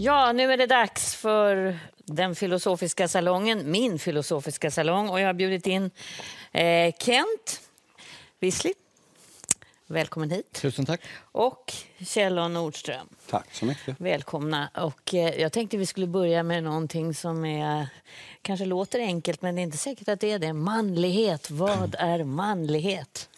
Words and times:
Ja, 0.00 0.32
nu 0.32 0.52
är 0.52 0.56
det 0.56 0.66
dags 0.66 1.14
för 1.14 1.78
den 2.04 2.34
filosofiska 2.34 3.08
salongen, 3.08 3.70
min 3.70 3.98
filosofiska 3.98 4.70
salong. 4.70 5.08
Och 5.08 5.20
jag 5.20 5.26
har 5.26 5.34
bjudit 5.34 5.66
in 5.66 5.90
eh, 6.52 6.94
Kent 6.98 7.60
Wissli. 8.40 8.74
Välkommen 9.86 10.30
hit. 10.30 10.52
Tusen 10.52 10.86
tack. 10.86 11.00
Och 11.20 11.72
Kjell 11.98 12.34
Nordström. 12.34 13.08
Tack 13.30 13.54
så 13.54 13.64
mycket. 13.64 14.00
Välkomna. 14.00 14.70
Och, 14.74 15.14
eh, 15.14 15.40
jag 15.40 15.52
tänkte 15.52 15.76
vi 15.76 15.86
skulle 15.86 16.06
börja 16.06 16.42
med 16.42 16.64
någonting 16.64 17.14
som 17.14 17.44
är, 17.44 17.88
kanske 18.42 18.66
låter 18.66 19.00
enkelt, 19.00 19.42
men 19.42 19.54
det 19.54 19.60
är 19.60 19.64
inte 19.64 19.78
säkert 19.78 20.08
att 20.08 20.20
det 20.20 20.30
är 20.32 20.38
det. 20.38 20.52
Manlighet. 20.52 21.50
Vad 21.50 21.94
är 21.98 22.24
manlighet? 22.24 23.28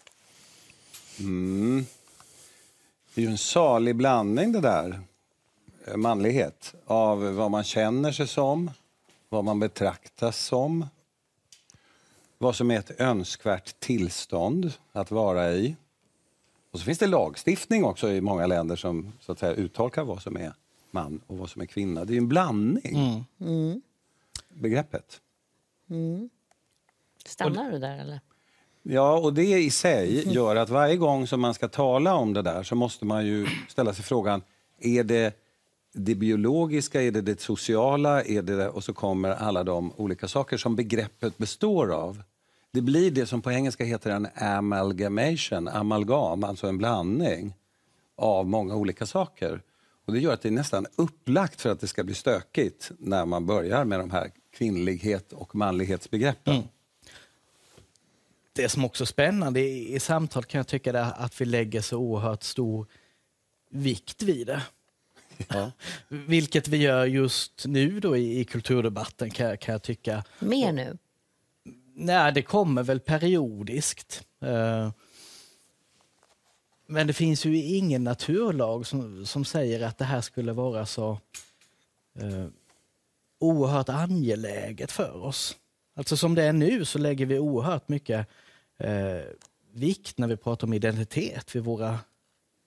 Mm. 1.19 1.87
Det 3.15 3.21
är 3.21 3.25
ju 3.25 3.31
en 3.31 3.39
salig 3.39 3.97
blandning 3.97 4.53
det 4.53 4.61
där, 4.61 5.01
manlighet, 5.97 6.75
av 6.87 7.35
vad 7.35 7.51
man 7.51 7.65
känner 7.65 8.13
sig 8.13 8.27
som, 8.27 8.71
vad 9.29 9.45
man 9.45 9.61
betraktas 9.61 10.39
som, 10.39 10.87
vad 12.39 12.57
som 12.57 12.71
är 12.71 12.79
ett 12.79 13.01
önskvärt 13.01 13.81
tillstånd 13.81 14.73
att 14.93 15.11
vara 15.11 15.53
i. 15.53 15.77
Och 16.71 16.79
så 16.79 16.85
finns 16.85 16.99
det 16.99 17.07
lagstiftning 17.07 17.85
också 17.85 18.11
i 18.11 18.21
många 18.21 18.47
länder 18.47 18.77
som 18.77 19.13
så 19.21 19.33
att 19.33 19.39
säga, 19.39 19.55
uttolkar 19.55 20.05
vad 20.05 20.23
som 20.23 20.37
är 20.37 20.53
man 20.91 21.21
och 21.27 21.39
vad 21.39 21.51
som 21.51 21.63
är 21.63 21.67
kvinna. 21.67 22.05
Det 22.05 22.15
är 22.15 22.19
en 22.19 22.29
blandning, 22.29 23.27
Mm. 23.41 23.83
begreppet. 24.49 25.21
Stannar 27.27 27.71
du 27.71 27.79
där 27.79 27.99
eller? 27.99 28.21
Ja, 28.83 29.19
och 29.19 29.35
det 29.35 29.43
i 29.59 29.71
sig 29.71 30.33
gör 30.35 30.57
att 30.57 30.69
varje 30.71 30.97
gång 30.97 31.27
som 31.27 31.41
man 31.41 31.55
ska 31.55 31.69
tala 31.69 32.15
om 32.15 32.33
det 32.33 32.43
där 32.43 32.63
så 32.63 32.75
måste 32.75 33.05
man 33.05 33.27
ju 33.27 33.47
ställa 33.69 33.95
sig 33.95 34.05
frågan, 34.05 34.43
är 34.79 35.05
det 35.05 35.35
det 35.93 36.15
biologiska, 36.15 37.03
är 37.03 37.11
det 37.11 37.21
det 37.21 37.41
sociala, 37.41 38.25
är 38.25 38.43
det 38.43 38.69
och 38.69 38.85
så 38.85 38.93
kommer 38.93 39.31
alla 39.31 39.65
de 39.65 39.93
olika 39.97 40.29
saker 40.29 40.57
som 40.57 40.77
begreppet 40.77 41.39
består 41.39 41.93
av. 41.93 42.23
Det 42.73 42.81
blir 42.81 43.11
det 43.11 43.27
som 43.27 43.43
på 43.43 43.53
engelska 43.53 43.85
heter 43.85 44.11
en 44.11 44.29
amalgamation, 44.35 45.69
amalgam, 45.69 46.45
alltså 46.45 46.67
en 46.67 46.79
blandning 46.79 47.55
av 48.17 48.47
många 48.47 48.75
olika 48.75 49.07
saker. 49.07 49.63
Och 50.07 50.13
det 50.13 50.21
gör 50.21 50.33
att 50.33 50.43
det 50.43 50.49
är 50.49 50.53
nästan 50.53 50.87
upplagt 50.97 51.61
för 51.61 51.71
att 51.71 51.81
det 51.81 51.87
ska 51.87 52.05
bli 52.05 52.15
stökigt 52.15 52.91
när 52.99 53.27
man 53.27 53.47
börjar 53.47 53.85
med 53.85 53.99
de 53.99 54.11
här 54.11 54.31
kvinnlighet 54.57 55.33
och 55.33 55.55
manlighetsbegreppen. 55.55 56.55
Mm. 56.55 56.69
det 58.53 58.69
som 58.69 58.85
också 58.85 59.05
är 59.05 59.07
spännande 59.07 59.61
i, 59.61 59.95
i 59.95 60.01
samtal 60.01 60.45
kan 60.45 60.59
jag 60.59 60.67
tycka 60.67 60.91
är 60.91 61.23
att 61.25 61.41
vi 61.41 61.45
lägger 61.45 61.81
så 61.81 61.99
oerhört 61.99 62.43
stor 62.43 62.87
vikt 63.71 64.23
vid 64.23 64.47
det. 64.47 64.63
Ja. 65.49 65.73
Vilket 66.09 66.69
vi 66.69 66.77
gör 66.77 67.05
just 67.07 67.65
nu 67.67 68.01
då 68.01 68.17
i, 68.17 68.41
i 68.41 68.45
kulturdebatten 68.45 69.31
kan, 69.31 69.47
jag- 69.47 69.61
kan 69.61 69.73
jag 69.73 69.83
tycka. 69.83 70.25
Mer 70.39 70.73
nu? 70.73 70.99
Nej, 71.95 72.33
det 72.33 72.43
kommer 72.43 72.83
väl 72.83 73.01
periodiskt. 73.01 74.23
Eh, 74.43 74.91
Men 76.87 77.07
det 77.07 77.13
finns 77.13 77.45
ju 77.45 77.57
ingen 77.65 78.05
naturlag 78.05 78.87
som, 78.87 79.27
som 79.27 79.45
säger 79.45 79.81
att 79.87 79.99
det 79.99 80.05
här 80.05 80.21
skulle 80.21 80.53
vara 80.53 80.87
så 80.87 81.11
eh, 82.19 82.47
oerhört 83.39 83.89
angeläget 83.89 84.93
för 84.93 85.17
oss. 85.25 85.57
Alltså 85.95 86.17
som 86.17 86.35
det 86.35 86.43
är 86.45 86.53
nu 86.53 86.85
så 86.85 86.99
lägger 86.99 87.27
vi 87.27 87.39
oerhört 87.39 87.89
mycket 87.89 88.27
eh, 88.79 89.21
vikt 89.73 90.19
när 90.19 90.29
vi 90.29 90.37
pratar 90.37 90.67
om 90.67 90.73
identitet 90.75 91.57
vid, 91.57 91.65
våra, 91.65 91.99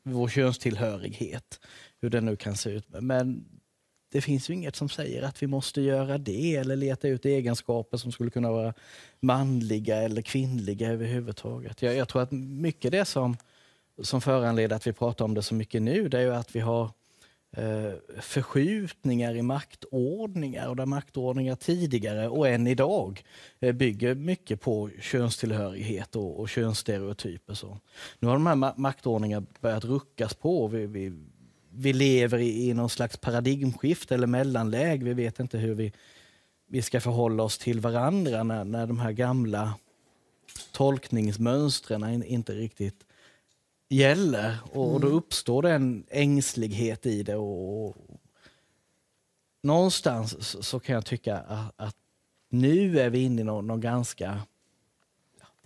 vår 0.04 0.28
könstillhörighet. 0.28 1.60
Hur 2.02 2.10
den 2.10 2.26
nu 2.26 2.36
kan 2.36 2.56
se 2.56 2.70
ut. 2.70 2.86
Men 2.90 3.46
det 4.12 4.22
finns 4.22 4.50
ju 4.50 4.54
inget 4.54 4.76
som 4.76 4.90
säger 4.90 5.24
att 5.24 5.44
vi 5.44 5.48
måste 5.48 5.82
göra 5.82 6.18
det 6.18 6.56
eller 6.56 6.76
leta 6.76 7.08
ut 7.08 7.26
egenskaper 7.26 7.98
som 7.98 8.12
skulle 8.12 8.30
kunna 8.30 8.52
vara 8.52 8.74
manliga 9.20 9.98
eller 9.98 10.22
kvinnliga 10.22 10.90
överhuvudtaget. 10.90 11.82
Jag, 11.82 11.96
jag 11.96 12.10
tror 12.10 12.22
att 12.22 12.32
mycket 12.32 12.92
det 12.92 13.06
som, 13.06 13.38
som 14.02 14.22
föranleder 14.22 14.76
att 14.76 14.88
vi 14.88 14.94
pratar 14.94 15.26
om 15.26 15.34
det 15.34 15.42
så 15.42 15.56
mycket 15.56 15.82
nu, 15.82 16.10
det 16.10 16.18
är 16.18 16.22
ju 16.22 16.34
att 16.34 16.56
vi 16.56 16.60
har 16.60 16.92
Eh, 17.58 17.94
förskjutningar 18.22 19.36
i 19.36 19.42
maktordningar 19.42 20.68
och 20.68 20.76
där 20.76 20.86
maktordningar 20.86 21.56
tidigare 21.56 22.30
och 22.30 22.48
än 22.48 22.68
idag 22.68 23.24
eh, 23.60 23.72
bygger 23.72 24.16
mycket 24.16 24.62
på 24.62 24.90
könstillhörighet 25.02 26.16
och, 26.16 26.40
och 26.40 26.50
könsstereotyper. 26.50 27.54
Så. 27.54 27.80
Nu 28.20 28.28
har 28.28 28.34
de 28.34 28.46
här 28.46 28.80
maktordningarna 28.80 29.46
börjat 29.60 29.86
ruckas 29.86 30.34
på. 30.34 30.68
Vi, 30.68 30.86
vi, 30.86 31.14
vi 31.70 31.94
lever 31.94 32.38
i, 32.38 32.70
i 32.70 32.74
någon 32.74 32.90
slags 32.90 33.18
paradigmskifte 33.18 34.16
eller 34.16 34.28
mellanläge. 34.28 35.06
Vi 35.06 35.14
vet 35.14 35.40
inte 35.40 35.58
hur 35.58 35.76
vi, 35.76 35.94
vi 36.68 36.82
ska 36.82 37.02
förhålla 37.02 37.44
oss 37.44 37.58
till 37.58 37.80
varandra 37.80 38.44
när, 38.44 38.64
när 38.64 38.88
de 38.88 39.00
här 39.00 39.12
gamla 39.12 39.74
tolkningsmönstren 40.72 42.24
inte 42.24 42.54
riktigt 42.54 43.06
gäller. 43.90 44.58
Och, 44.72 44.94
och 44.94 45.00
då 45.00 45.08
uppstår 45.08 45.62
det 45.62 45.72
en 45.72 46.04
ängslighet 46.10 47.06
i 47.06 47.24
det. 47.24 47.36
Och, 47.36 47.88
och 47.88 47.98
någonstans 49.64 50.48
så, 50.48 50.64
så 50.64 50.80
kan 50.80 50.96
jag 50.96 51.06
tycka 51.06 51.38
att, 51.38 51.74
att 51.76 51.96
nu 52.50 53.00
är 53.00 53.10
vi 53.10 53.20
inne 53.20 53.42
i 53.42 53.44
någon, 53.44 53.68
någon 53.68 53.82
ganska 53.82 54.42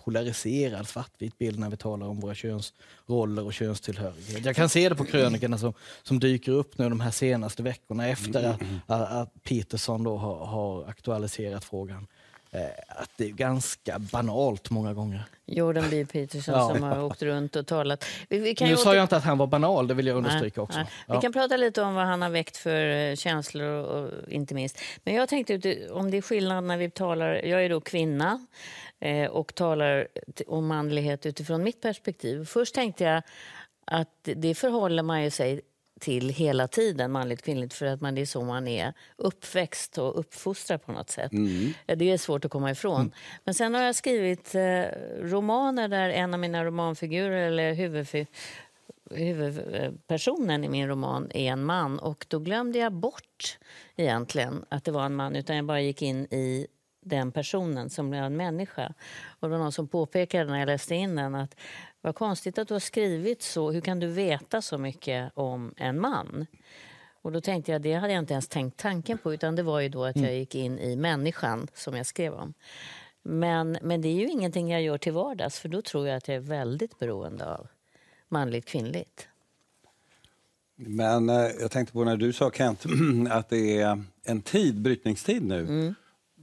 polariserad 0.07 0.87
svartvit 0.87 1.37
bild 1.37 1.59
när 1.59 1.69
vi 1.69 1.77
talar 1.77 2.07
om 2.07 2.19
våra 2.19 2.35
könsroller 2.35 3.45
och 3.45 3.53
könstillhörighet. 3.53 4.45
Jag 4.45 4.55
kan 4.55 4.69
se 4.69 4.89
det 4.89 4.95
på 4.95 5.05
krönikorna 5.05 5.57
som, 5.57 5.73
som 6.03 6.19
dyker 6.19 6.51
upp 6.51 6.77
nu 6.77 6.89
de 6.89 6.99
här 6.99 7.11
senaste 7.11 7.63
veckorna 7.63 8.07
efter 8.07 8.49
att, 8.49 8.61
att, 8.85 9.11
att 9.11 9.43
Peterson 9.43 10.03
då 10.03 10.17
har, 10.17 10.45
har 10.45 10.85
aktualiserat 10.85 11.63
frågan. 11.63 12.07
Eh, 12.51 12.61
att 12.87 13.09
det 13.17 13.25
är 13.25 13.29
ganska 13.31 13.99
banalt 13.99 14.69
många 14.69 14.93
gånger. 14.93 15.23
Jordan 15.45 15.85
B. 15.91 16.05
Peterson 16.05 16.53
Ja. 16.57 16.69
som 16.73 16.83
har 16.83 17.03
åkt 17.03 17.21
runt 17.21 17.55
och 17.55 17.67
talat. 17.67 18.05
Vi, 18.29 18.39
vi 18.39 18.55
Nu 18.61 18.67
ju 18.67 18.77
sa 18.77 18.89
åter- 18.91 18.95
jag 18.95 19.03
inte 19.03 19.17
att 19.17 19.23
han 19.23 19.37
var 19.37 19.47
banal, 19.47 19.87
det 19.87 19.93
vill 19.93 20.07
jag 20.07 20.17
understryka 20.17 20.61
Nej, 20.61 20.63
också. 20.63 20.77
nej. 20.79 20.87
Ja. 21.07 21.15
Vi 21.15 21.21
kan 21.21 21.33
prata 21.33 21.57
lite 21.57 21.81
om 21.81 21.95
vad 21.95 22.05
han 22.05 22.21
har 22.21 22.29
väckt 22.29 22.57
för 22.57 22.89
eh, 23.09 23.15
känslor 23.15 23.65
och, 23.69 24.11
inte 24.29 24.55
minst. 24.55 24.79
Men 25.03 25.13
jag 25.13 25.29
tänkte 25.29 25.53
om 25.91 26.11
det 26.11 26.17
är 26.17 26.21
skillnad 26.21 26.63
när 26.63 26.77
vi 26.77 26.89
talar, 26.89 27.33
jag 27.45 27.65
är 27.65 27.69
då 27.69 27.81
kvinna 27.81 28.45
eh, 28.99 29.25
och 29.29 29.55
talar 29.55 30.07
om 30.47 30.67
manlighet 30.67 31.25
utifrån 31.25 31.63
mitt 31.63 31.81
perspektiv. 31.81 32.45
Först 32.45 32.75
tänkte 32.75 33.03
jag 33.03 33.21
att 33.85 34.09
det 34.35 34.55
förhåller 34.55 35.03
man 35.03 35.23
ju 35.23 35.29
sig 35.29 35.61
till 35.99 36.29
hela 36.29 36.67
tiden, 36.67 37.11
manligt 37.11 37.41
kvinnligt, 37.41 37.73
för 37.73 37.85
att 37.85 38.01
man, 38.01 38.15
det 38.15 38.21
är 38.21 38.25
så 38.25 38.41
man 38.43 38.67
är 38.67 38.93
uppväxt 39.15 39.97
och 39.97 40.19
uppfostrad 40.19 40.85
på 40.85 40.91
något 40.91 41.09
sätt. 41.09 41.31
Eh, 41.87 41.97
Det 41.97 42.11
är 42.11 42.17
svårt 42.17 42.45
att 42.45 42.51
komma 42.51 42.71
ifrån. 42.71 43.11
Men 43.43 43.53
sen 43.53 43.73
har 43.75 43.81
jag 43.83 43.95
skrivit 43.95 44.55
eh, 44.55 44.83
romaner 45.21 45.87
där 45.87 46.09
en 46.09 46.33
av 46.33 46.39
mina 46.39 46.65
romanfigurer, 46.65 47.47
eller 47.47 47.73
huvudpersonen 49.09 50.63
i 50.63 50.69
min 50.69 50.87
roman 50.87 51.31
är 51.33 51.51
en 51.51 51.63
man 51.65 51.99
och 51.99 52.25
då 52.27 52.39
glömde 52.39 52.79
jag 52.79 52.93
bort 52.93 53.57
egentligen 53.95 54.65
att 54.69 54.83
det 54.83 54.91
var 54.91 55.05
en 55.05 55.15
man 55.15 55.35
utan 55.35 55.55
jag 55.55 55.65
bara 55.65 55.81
gick 55.81 56.01
in 56.01 56.25
i 56.25 56.67
den 57.07 57.31
personen 57.31 57.89
som 57.89 58.09
blev 58.09 58.23
en 58.23 58.37
människa. 58.37 58.93
Och 59.39 59.47
det 59.47 59.51
var 59.51 59.57
någon 59.57 59.71
som 59.71 59.87
påpekade 59.87 60.45
när 60.45 60.59
jag 60.59 60.65
läste 60.65 60.95
in 60.95 61.15
den 61.15 61.35
att 61.35 61.55
vad 62.01 62.15
konstigt 62.15 62.57
att 62.57 62.67
du 62.67 62.73
har 62.73 62.79
skrivit 62.79 63.41
så. 63.41 63.71
Hur 63.71 63.81
kan 63.81 63.99
du 63.99 64.07
veta 64.07 64.61
så 64.61 64.77
mycket 64.77 65.31
om 65.33 65.73
en 65.77 66.01
man? 66.01 66.45
Och 67.21 67.31
då 67.31 67.41
tänkte 67.41 67.71
jag, 67.71 67.81
det 67.81 67.93
hade 67.93 68.13
jag 68.13 68.19
inte 68.19 68.33
ens 68.33 68.47
tänkt 68.47 68.77
tanken 68.77 69.17
på 69.17 69.33
utan 69.33 69.55
det 69.55 69.63
var 69.63 69.79
ju 69.79 69.89
då 69.89 70.05
att 70.05 70.15
jag 70.15 70.35
gick 70.35 70.55
in 70.55 70.79
i 70.79 70.95
människan 70.95 71.67
som 71.73 71.95
jag 71.95 72.05
skrev 72.05 72.33
om. 72.33 72.53
Men, 73.23 73.77
men 73.81 74.01
det 74.01 74.07
är 74.07 74.13
ju 74.13 74.27
ingenting 74.29 74.71
jag 74.71 74.81
gör 74.81 74.97
till 74.97 75.13
vardags 75.13 75.59
för 75.59 75.69
då 75.69 75.81
tror 75.81 76.07
jag 76.07 76.17
att 76.17 76.27
jag 76.27 76.35
är 76.35 76.41
väldigt 76.41 76.99
beroende 76.99 77.45
av 77.45 77.67
manligt 78.27 78.65
kvinnligt. 78.65 79.27
Men 80.75 81.29
eh, 81.29 81.35
jag 81.35 81.71
tänkte 81.71 81.93
på 81.93 82.03
när 82.03 82.17
du 82.17 82.33
sa 82.33 82.51
Kent 82.51 82.85
att 83.29 83.49
det 83.49 83.81
är 83.81 84.03
en 84.23 84.41
tid, 84.41 84.81
brytningstid 84.81 85.43
nu 85.43 85.95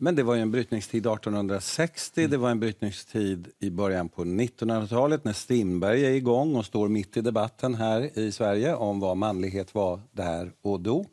Men 0.04 0.14
det 0.14 0.22
var 0.22 0.34
ju 0.34 0.40
en 0.40 0.50
brytningstid 0.50 1.06
1860, 1.06 2.20
Mm. 2.20 2.30
det 2.30 2.36
var 2.36 2.50
en 2.50 2.60
brytningstid 2.60 3.48
i 3.58 3.70
början 3.70 4.08
på 4.08 4.24
1900-talet 4.24 5.24
när 5.24 5.32
Strindberg 5.32 6.06
är 6.06 6.10
igång 6.10 6.56
och 6.56 6.66
står 6.66 6.88
mitt 6.88 7.16
i 7.16 7.20
debatten 7.20 7.74
här 7.74 8.18
i 8.18 8.32
Sverige 8.32 8.74
om 8.74 9.00
vad 9.00 9.16
manlighet 9.16 9.74
var 9.74 10.00
där 10.12 10.52
och 10.62 10.80
då. 10.80 11.06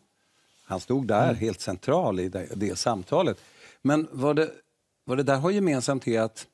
Han 0.65 0.79
stod 0.79 1.07
där 1.07 1.23
Mm. 1.23 1.35
helt 1.35 1.61
central 1.61 2.19
i 2.19 2.29
det, 2.29 2.47
det 2.55 2.75
samtalet. 2.75 3.37
Men 3.81 4.07
vad 4.11 4.35
det, 4.35 4.49
vad 5.05 5.17
det 5.17 5.23
där 5.23 5.37
har 5.37 5.51
gemensamt 5.51 6.07
är 6.07 6.21
att 6.21 6.47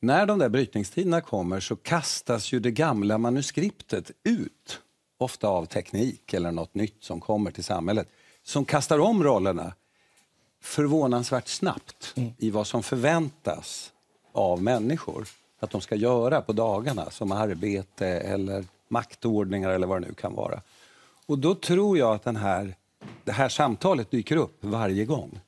när 0.00 0.26
de 0.26 0.38
där 0.38 0.48
brytningstiderna 0.48 1.20
kommer 1.20 1.60
så 1.60 1.76
kastas 1.76 2.52
ju 2.52 2.60
det 2.60 2.70
gamla 2.70 3.18
manuskriptet 3.18 4.10
ut. 4.24 4.80
Ofta 5.18 5.48
av 5.48 5.66
teknik 5.66 6.34
eller 6.34 6.52
något 6.52 6.74
nytt 6.74 7.04
som 7.04 7.20
kommer 7.20 7.50
till 7.50 7.64
samhället. 7.64 8.08
Som 8.42 8.64
kastar 8.64 8.98
om 8.98 9.24
rollerna 9.24 9.72
förvånansvärt 10.64 11.48
snabbt 11.48 12.14
i 12.38 12.50
vad 12.50 12.66
som 12.66 12.82
förväntas 12.82 13.92
av 14.32 14.62
människor 14.62 15.26
att 15.60 15.70
de 15.70 15.80
ska 15.80 15.94
göra 15.94 16.40
på 16.40 16.52
dagarna 16.52 17.10
som 17.10 17.32
arbete 17.32 18.06
eller 18.06 18.64
maktordningar 18.88 19.70
eller 19.70 19.86
vad 19.86 20.02
det 20.02 20.08
nu 20.08 20.14
kan 20.14 20.34
vara. 20.34 20.60
Och 21.26 21.38
då 21.38 21.54
tror 21.54 21.98
jag 21.98 22.14
att 22.14 22.24
den 22.24 22.36
här, 22.36 22.74
det 23.24 23.32
här 23.32 23.48
samtalet 23.48 24.10
dyker 24.10 24.36
upp 24.36 24.56
varje 24.60 25.04
gång. 25.04 25.40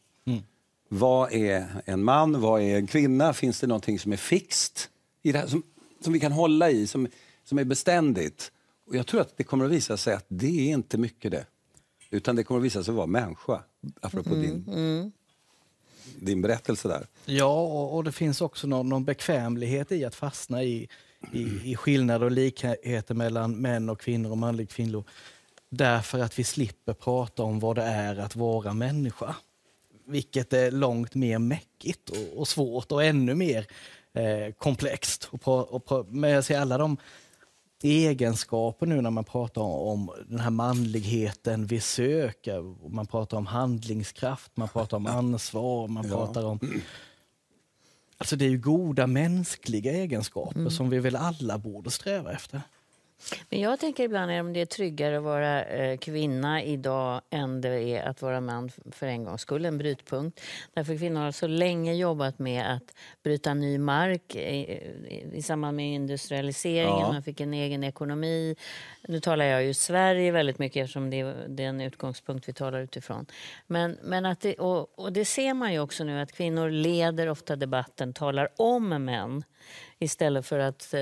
Vad 0.89 1.33
är 1.33 1.67
en 1.85 2.05
man? 2.05 2.41
Vad 2.41 2.63
är 2.63 2.77
en 2.77 2.87
kvinna? 2.87 3.33
Finns 3.33 3.61
det 3.61 3.67
någonting 3.67 3.99
som 3.99 4.13
är 4.13 4.17
fixt 4.17 4.91
i 5.23 5.33
det 5.33 5.39
här, 5.39 5.47
som, 5.47 5.63
som 6.01 6.13
vi 6.13 6.21
kan 6.21 6.33
hålla 6.33 6.71
i, 6.71 6.87
som, 6.87 7.09
som 7.45 7.59
är 7.59 7.65
beständigt? 7.65 8.53
Och 8.87 8.97
jag 8.97 9.07
tror 9.07 9.21
att 9.21 9.37
det 9.37 9.45
kommer 9.45 9.65
att 9.65 9.71
visa 9.71 9.97
sig 9.97 10.15
att 10.15 10.27
det 10.29 10.71
är 10.71 10.75
inte 10.75 10.99
mycket 10.99 11.31
det. 11.31 11.47
Utan 12.11 12.37
det 12.37 12.45
kommer 12.45 12.61
att 12.61 12.65
visa 12.67 12.85
sig 12.85 12.95
vara 12.95 13.07
människa, 13.07 13.63
apropå 14.01 14.35
din, 14.35 15.13
din 16.21 16.43
berättelse 16.43 16.89
där. 16.89 17.07
Ja, 17.25 17.63
och, 17.63 17.97
och 17.97 18.05
det 18.05 18.13
finns 18.13 18.41
också 18.41 18.67
någon, 18.67 18.89
någon 18.89 19.05
bekvämlighet 19.05 19.93
i 19.93 20.05
att 20.05 20.15
fastna 20.15 20.63
i, 20.63 20.89
i, 21.33 21.61
i 21.65 21.77
skillnader 21.77 22.27
och 22.27 22.33
likheter 22.33 23.15
mellan 23.15 23.57
män 23.57 23.89
och 23.89 24.01
kvinnor 24.01 24.31
och 24.31 24.39
manliga 24.39 24.67
kvinnor. 24.67 25.05
Därför 25.71 26.19
att 26.19 26.39
vi 26.39 26.45
slipper 26.45 26.93
prata 26.93 27.43
om 27.43 27.61
vad 27.61 27.77
det 27.77 27.83
är 27.83 28.17
att 28.17 28.37
vara 28.37 28.75
människa. 28.75 29.37
Vilket 30.07 30.53
är 30.53 30.71
långt 30.71 31.15
mer 31.15 31.39
mäckigt 31.39 32.11
och, 32.11 32.39
och 32.41 32.49
svårt 32.49 32.93
och 32.93 33.05
ännu 33.05 33.35
mer 33.35 33.67
eh, 34.13 34.53
komplext. 34.53 35.29
Och, 35.31 35.91
och, 35.91 36.07
men 36.09 36.31
jag 36.31 36.45
ser 36.45 36.61
alla 36.61 36.79
de 36.79 36.97
egenskaper 37.83 38.87
nu 38.87 39.01
när 39.01 39.11
man 39.11 39.25
pratar 39.25 39.63
om 39.63 40.11
den 40.29 40.41
här 40.41 40.51
manligheten 40.51 41.67
vi 41.67 41.81
söker. 41.81 42.89
Man 42.89 43.07
pratar 43.07 43.37
om 43.37 43.47
handlingskraft, 43.47 44.57
man 44.57 44.69
pratar 44.69 44.97
om 44.97 45.07
ansvar, 45.07 45.89
man 45.89 46.09
pratar 46.09 46.45
om... 46.45 46.61
Alltså 48.19 48.37
det 48.37 48.45
är 48.45 48.49
ju 48.49 48.59
goda 48.59 49.07
mänskliga 49.07 49.93
egenskaper 49.93 50.69
som 50.69 50.91
vi 50.91 50.99
väl 50.99 51.17
alla 51.17 51.59
borde 51.59 51.91
sträva 51.91 52.33
efter. 52.33 52.61
Men 53.51 53.61
jag 53.61 53.81
tänker 53.81 54.05
ibland 54.05 54.31
om 54.31 54.53
det 54.53 54.61
är 54.61 54.67
tryggare 54.67 55.17
att 55.17 55.23
vara 55.23 55.65
eh, 55.65 55.99
kvinna 55.99 56.63
idag 56.63 57.21
än 57.31 57.61
det 57.61 57.81
är 57.81 58.03
att 58.03 58.23
vara 58.23 58.41
man 58.41 58.71
för 58.93 59.07
en 59.07 59.25
gångs 59.25 59.41
skull, 59.41 59.65
en 59.65 59.79
brytpunkt. 59.79 60.41
Därför 60.75 60.99
kvinnor 60.99 61.21
har 61.21 61.33
så 61.33 61.47
länge 61.47 61.95
jobbat 61.95 62.39
med 62.39 62.75
att 62.75 62.95
bryta 63.23 63.55
ny 63.55 63.79
mark 63.79 64.35
i, 64.35 64.39
i, 64.39 65.31
i 65.35 65.43
samband 65.43 65.77
med 65.77 65.95
industrialiseringen. 65.95 67.01
Ja. 67.01 67.13
Man 67.13 67.23
fick 67.23 67.41
en 67.41 67.55
egen 67.55 67.85
ekonomi. 67.85 68.57
Nu 69.09 69.21
talar 69.21 69.45
jag 69.45 69.65
ju 69.65 69.75
Sverige 69.75 70.33
väldigt 70.33 70.59
mycket 70.59 70.85
eftersom 70.85 71.11
det 71.11 71.21
är 71.21 71.49
den 71.49 71.81
utgångspunkt 71.81 72.49
vi 72.49 72.53
talar 72.53 72.81
utifrån. 72.81 73.27
Men, 73.67 73.99
men 74.03 74.27
att 74.27 74.41
det, 74.41 74.55
och, 74.55 74.99
och 74.99 75.13
det 75.13 75.25
ser 75.25 75.55
man 75.55 75.73
ju 75.73 75.81
också 75.81 76.05
nu 76.05 76.21
att 76.21 76.33
kvinnor 76.33 76.71
leder 76.71 77.29
ofta 77.29 77.57
debatten, 77.57 78.13
talar 78.13 78.49
om 78.57 78.89
män 78.89 79.45
istället 79.99 80.47
för 80.47 80.59
att 80.59 80.95
eh, 80.95 81.01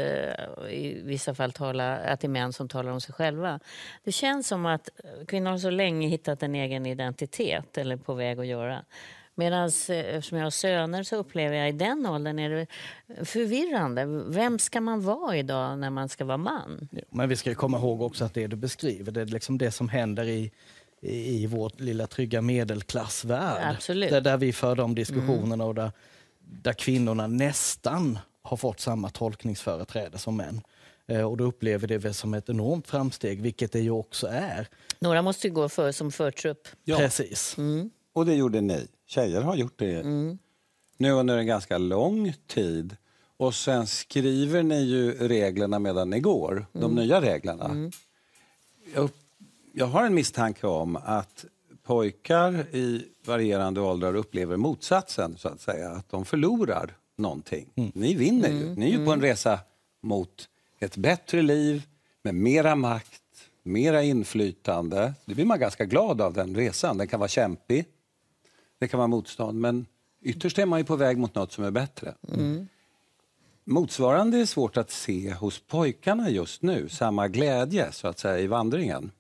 i 0.71 1.01
vissa 1.05 1.35
fall 1.35 1.53
tala, 1.53 1.97
att 1.97 2.21
det 2.21 2.27
är 2.27 2.29
män 2.29 2.53
som 2.53 2.69
talar 2.69 2.93
om 2.93 3.01
sig 3.01 3.15
själva. 3.15 3.61
Det 4.05 4.13
känns 4.13 4.49
som 4.49 4.67
att 4.67 4.89
kvinnor 5.27 5.51
har 5.51 5.59
så 5.59 5.71
länge 5.71 6.09
hittat 6.09 6.43
en 6.43 6.55
egen 6.55 6.87
identitet, 6.87 7.79
eller 7.79 7.97
på 7.97 8.15
väg 8.15 8.41
att 8.41 8.47
göra. 8.47 8.85
Medan 9.37 9.65
eftersom 9.65 10.39
jag 10.39 10.45
har 10.45 10.51
söner 10.51 11.03
så 11.03 11.17
upplever 11.17 11.57
jag 11.57 11.69
i 11.69 11.73
den 11.73 12.07
åldern 12.07 12.39
är 12.39 12.51
det 12.51 12.67
förvirrande. 13.25 14.05
Vem 14.27 14.59
ska 14.59 14.81
man 14.81 15.01
vara 15.01 15.37
idag 15.37 15.79
när 15.79 15.91
man 15.91 16.09
ska 16.09 16.25
vara 16.25 16.37
man? 16.37 16.89
Ja, 16.91 17.01
Men 17.11 17.29
vi 17.29 17.37
ska 17.37 17.55
komma 17.55 17.79
ihåg 17.79 18.03
också 18.03 18.25
att 18.25 18.35
det 18.35 18.47
du 18.47 18.57
beskriver, 18.57 19.13
det 19.13 19.21
är 19.21 19.27
liksom 19.27 19.59
det 19.59 19.71
som 19.71 19.89
händer 19.89 20.25
i, 20.25 20.53
i, 21.01 21.47
vårt 21.47 21.81
lilla 21.81 22.07
trygga 22.07 22.43
medelklassvärld. 22.43 23.75
Absolut. 23.77 24.11
Där, 24.11 24.21
där 24.21 24.37
vi 24.37 24.53
för 24.53 24.75
de 24.75 24.95
diskussionerna 24.95 25.65
och 25.65 25.75
där, 25.75 25.93
där 26.39 26.73
kvinnorna 26.73 27.27
nästan 27.27 28.19
har 28.45 28.57
fått 28.57 28.81
samma 28.81 29.11
tolkningsföreträde 29.11 30.19
som 30.19 30.37
män. 30.37 30.61
Eh, 31.07 31.23
och 31.23 31.37
då 31.37 31.45
upplever 31.45 31.89
det 31.89 31.99
väl 31.99 32.15
som 32.15 32.35
ett 32.35 32.49
enormt 32.49 32.89
framsteg, 32.89 33.43
vilket 33.43 33.73
det 33.73 33.81
ju 33.81 33.91
också 33.91 34.27
är. 34.27 34.69
Några 34.99 35.23
måste 35.23 35.47
ju 35.47 35.55
gå 35.55 35.69
för 35.69 35.93
som 35.93 36.13
förtrupp. 36.13 36.69
Ja. 36.85 36.97
Precis. 36.97 37.57
Och 38.13 38.27
det 38.27 38.35
gjorde 38.35 38.61
ni. 38.61 38.89
Tjejer 39.07 39.41
har 39.41 39.57
gjort 39.57 39.79
det 39.79 40.03
nu 40.97 41.11
under 41.11 41.39
en 41.39 41.47
ganska 41.47 41.79
lång 41.79 42.33
tid. 42.47 42.97
Och 43.37 43.55
sen 43.55 43.87
skriver 43.87 44.63
ni 44.63 44.83
ju 44.83 45.29
reglerna 45.29 45.79
medan 45.79 46.11
ni 46.11 46.21
går, 46.21 46.67
de 46.73 46.95
nya 46.95 47.21
reglerna. 47.21 47.91
Jag, 48.95 49.11
jag 49.73 49.87
har 49.87 50.07
en 50.07 50.15
misstanke 50.15 50.67
om 50.67 50.97
att 50.97 51.45
pojkar 51.83 52.67
i 52.77 53.05
varierande 53.25 53.81
åldrar 53.81 54.15
upplever 54.15 54.57
motsatsen, 54.57 55.37
så 55.39 55.49
att 55.49 55.61
säga. 55.61 55.91
Att 55.91 56.11
de 56.11 56.25
förlorar 56.25 56.97
någonting. 57.17 57.71
Ni 57.95 58.15
vinner 58.15 58.49
ju. 58.49 58.75
Ni 58.75 58.87
är 58.87 58.99
ju 58.99 59.05
på 59.05 59.13
en 59.13 59.21
resa 59.21 59.61
mot 60.01 60.49
ett 60.79 60.97
bättre 60.97 61.43
liv 61.43 61.83
med 62.23 62.35
mera 62.35 62.75
makt, 62.77 63.23
mera 63.63 64.03
inflytande. 64.03 65.15
Det 65.25 65.35
blir 65.35 65.45
man 65.45 65.59
ganska 65.59 65.85
glad 65.85 66.21
av, 66.21 66.33
den 66.33 66.57
resan. 66.57 66.99
Den 66.99 67.09
kan 67.09 67.21
vara 67.21 67.29
kämpig, 67.29 67.85
det 68.79 68.89
kan 68.89 68.99
vara 68.99 69.09
motstånd, 69.09 69.61
men 69.61 69.87
ytterst 70.23 70.59
är 70.59 70.67
man 70.67 70.79
ju 70.79 70.85
på 70.85 70.97
väg 70.97 71.19
mot 71.19 71.35
något 71.35 71.53
som 71.53 71.65
är 71.65 71.71
bättre. 71.71 72.15
Motsvarande 73.65 74.39
är 74.39 74.47
svårt 74.47 74.77
att 74.77 74.91
se 74.91 75.33
hos 75.33 75.61
pojkarna 75.61 76.31
just 76.31 76.63
nu, 76.63 76.89
samma 76.89 77.29
glädje 77.29 77.93
så 77.93 78.09
att 78.09 78.19
säga 78.19 78.39
i 78.39 78.47
vandringen. 78.47 79.11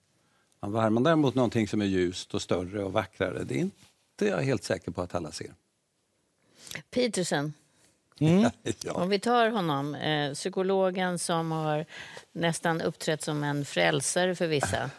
Man 0.60 0.72
värmer 0.72 1.00
däremot 1.00 1.34
någonting 1.34 1.68
som 1.68 1.80
är 1.80 1.86
ljust 1.86 2.34
och 2.34 2.42
större 2.42 2.84
och 2.84 2.92
vackrare. 2.92 3.44
Det 3.44 3.54
är 3.54 3.58
inte 3.58 4.26
jag 4.26 4.42
helt 4.42 4.64
säker 4.64 4.90
på 4.90 5.02
att 5.02 5.14
alla 5.14 5.32
ser. 5.32 5.54
Peterson, 8.18 8.50
ja. 8.84 8.92
Om 8.92 9.08
vi 9.08 9.18
tar 9.18 9.48
honom, 9.48 9.94
eh, 9.94 10.32
psykologen 10.32 11.18
som 11.18 11.52
har 11.52 11.84
nästan 12.32 12.80
uppträtt 12.80 13.22
som 13.22 13.44
en 13.44 13.64
frälsare 13.64 14.34
för 14.34 14.46
vissa. 14.46 14.90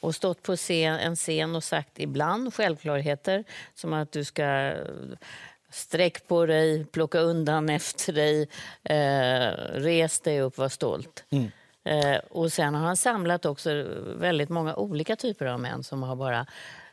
Och 0.00 0.14
stått 0.14 0.42
på 0.42 0.56
scen, 0.56 0.94
en 0.94 1.16
scen 1.16 1.56
och 1.56 1.64
sagt 1.64 1.98
ibland 1.98 2.54
självklarheter 2.54 3.44
som 3.74 3.92
att 3.92 4.12
du 4.12 4.24
ska 4.24 4.44
eh, 4.44 4.74
sträck 5.70 6.28
på 6.28 6.46
dig, 6.46 6.84
plocka 6.84 7.18
undan 7.18 7.68
efter 7.68 8.12
dig, 8.12 8.48
eh, 8.84 9.52
res 9.80 10.20
dig 10.20 10.40
upp, 10.40 10.58
var 10.58 10.68
stolt. 10.68 11.24
Eh, 11.84 12.18
och 12.30 12.52
sen 12.52 12.74
har 12.74 12.86
han 12.86 12.96
samlat 12.96 13.46
också 13.46 13.84
väldigt 14.16 14.48
många 14.48 14.74
olika 14.74 15.16
typer 15.16 15.46
av 15.46 15.60
män 15.60 15.84
som 15.84 16.02
har 16.02 16.16
bara 16.16 16.46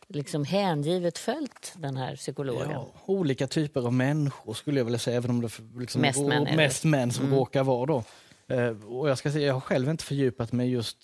liksom 0.08 0.44
hängivet 0.46 1.18
följt 1.18 1.74
den 1.78 1.98
här 1.98 2.16
psykologen. 2.16 2.70
Ja, 2.72 2.88
olika 3.06 3.48
typer 3.48 3.82
av 3.82 3.94
människor 3.94 4.54
skulle 4.54 4.80
jag 4.80 4.86
vilja 4.86 5.00
säga, 5.00 5.18
även 5.18 5.32
om 5.32 5.42
det 5.42 5.50
liksom 5.78 6.02
Mest 6.02 6.20
män 6.20 6.32
är 6.32 6.52
det. 6.52 6.58
mest 6.58 6.84
män 6.84 7.12
som 7.12 7.34
råkar 7.34 7.64
vara 7.64 7.86
då. 7.86 8.04
Eh, 8.48 8.84
och 8.86 9.10
jag 9.10 9.18
ska 9.18 9.32
säga, 9.32 9.48
jag 9.48 9.54
har 9.54 9.62
själv 9.62 9.90
inte 9.90 10.04
fördjupat 10.04 10.52
mig 10.52 10.70
just 10.72 10.98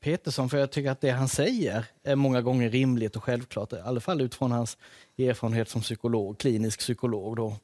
Peterson, 0.00 0.50
för 0.50 0.58
jag 0.58 0.70
tycker 0.70 0.90
att 0.90 1.00
det 1.00 1.10
han 1.10 1.28
säger 1.28 1.84
är 2.02 2.16
många 2.16 2.42
gånger 2.42 2.70
rimligt 2.70 3.16
och 3.16 3.24
självklart, 3.24 3.72
i 3.72 3.76
alla 3.76 4.00
fall 4.00 4.20
utifrån 4.20 4.52
hans 4.52 4.78
erfarenhet 5.18 5.68
som 5.68 5.80
psykolog, 5.80 6.38
klinisk 6.38 6.78
psykolog 6.78 7.36
då, 7.36 7.56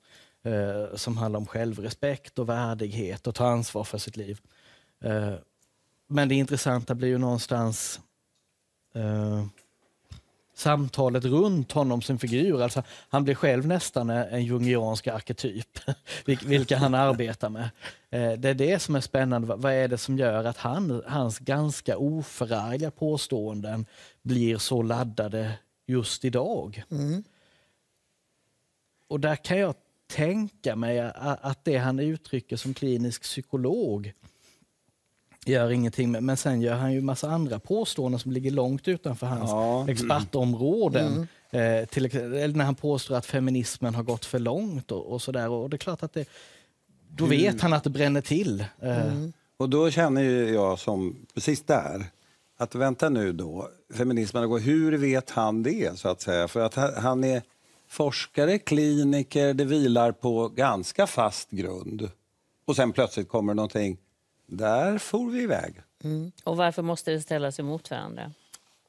eh, 0.50 0.97
som 0.97 1.16
handlar 1.16 1.40
om 1.40 1.47
självrespekt 1.47 2.38
och 2.38 2.49
värdighet 2.49 3.26
och 3.26 3.35
ta 3.35 3.47
ansvar 3.47 3.85
för 3.85 3.99
sitt 3.99 4.16
liv. 4.16 4.40
Eh, 5.04 5.35
men 6.09 6.28
det 6.28 6.35
intressanta 6.35 6.95
blir 6.95 7.09
ju 7.09 7.19
någonstans 7.19 8.00
eh, 8.95 9.45
samtalet 10.54 11.25
runt 11.25 11.73
honom 11.73 12.02
som 12.02 12.18
figur. 12.18 12.62
Alltså, 12.62 12.82
han 13.09 13.25
blir 13.25 13.35
själv 13.35 13.66
nästan 13.66 14.11
en 14.11 14.44
jungiansk 14.44 15.06
arketyp, 15.06 15.78
vil- 16.26 16.47
vilka 16.47 16.76
han 16.76 16.94
arbetar 16.94 17.49
med. 17.50 17.71
Eh, 18.11 18.32
Det 18.32 18.49
är 18.49 18.54
det 18.54 18.78
som 18.78 18.94
är 18.97 19.00
spännande. 19.00 19.49
Va- 19.49 19.56
Vad 19.56 19.73
är 19.73 19.88
det 19.88 19.99
som 19.99 20.18
gör 20.18 20.44
att 20.44 20.56
han, 20.56 21.02
hans 21.06 21.38
ganska 21.38 21.97
oförargliga 21.99 22.90
påståenden 22.90 23.87
blir 24.23 24.59
så 24.59 24.82
laddade 24.82 25.52
just 25.87 26.25
idag? 26.25 26.82
Och 29.09 29.21
där 29.21 29.37
kan 29.37 29.59
jag 29.59 29.75
tänka 30.06 30.76
mig 30.76 31.00
att 31.00 31.64
det 31.64 31.76
han 31.76 31.99
uttrycker 31.99 32.56
som 32.56 32.75
klinisk 32.75 33.23
psykolog 33.23 34.12
gör 35.46 35.70
ingenting, 35.70 36.12
men 36.12 36.37
sen 36.37 36.61
gör 36.61 36.75
han 36.75 36.92
ju 36.92 37.00
massa 37.00 37.30
andra 37.30 37.58
påståenden 37.58 38.18
som 38.18 38.32
ligger 38.32 38.50
långt 38.50 38.88
utanför 38.88 39.26
hans 39.26 39.50
Ja. 39.50 39.88
expertområden. 39.90 41.26
Eh, 41.50 41.84
till, 41.88 42.04
eller 42.16 42.54
när 42.56 42.64
han 42.64 42.75
påstår 42.75 43.14
att 43.14 43.26
feminismen 43.26 43.94
har 43.94 44.02
gått 44.02 44.25
för 44.25 44.38
långt 44.38 44.92
och, 44.92 45.12
och 45.12 45.22
sådär. 45.22 45.49
Och 45.49 45.70
det 45.70 45.76
är 45.76 45.78
klart 45.78 46.02
att 46.02 46.12
det, 46.12 46.28
då 47.08 47.25
vet 47.26 47.61
han 47.61 47.72
att 47.72 47.84
det 47.84 47.90
bränner 47.90 48.20
till. 48.20 48.64
Eh, 48.80 49.12
Och 49.56 49.68
då 49.68 49.90
känner 49.90 50.22
jag 50.52 50.78
som, 50.78 51.16
precis 51.34 51.62
där, 51.62 52.04
att 52.58 52.75
vänta 52.75 53.08
nu 53.08 53.32
då, 53.32 53.68
feminismen 53.94 54.49
går, 54.49 54.58
hur 54.58 54.92
vet 54.99 55.30
han 55.30 55.62
det 55.62 55.99
så 55.99 56.08
att 56.08 56.20
säga? 56.20 56.49
För 56.49 56.61
att 56.61 56.75
han 56.96 57.25
är 57.25 57.42
forskare, 57.88 58.58
kliniker, 58.58 59.54
det 59.54 59.64
vilar 59.64 60.12
på 60.12 60.49
ganska 60.49 61.06
fast 61.06 61.50
grund. 61.50 62.11
Och 62.64 62.76
sen 62.76 62.92
plötsligt 62.92 63.28
kommer 63.28 63.54
någonting, 63.54 63.96
där 64.56 64.99
får 64.99 65.30
vi 65.30 65.42
iväg. 65.42 65.75
Och 66.44 66.56
varför 66.56 66.82
måste 66.82 67.11
det 67.11 67.21
ställas 67.21 67.61
emot 67.61 67.90
varandra? 67.90 68.32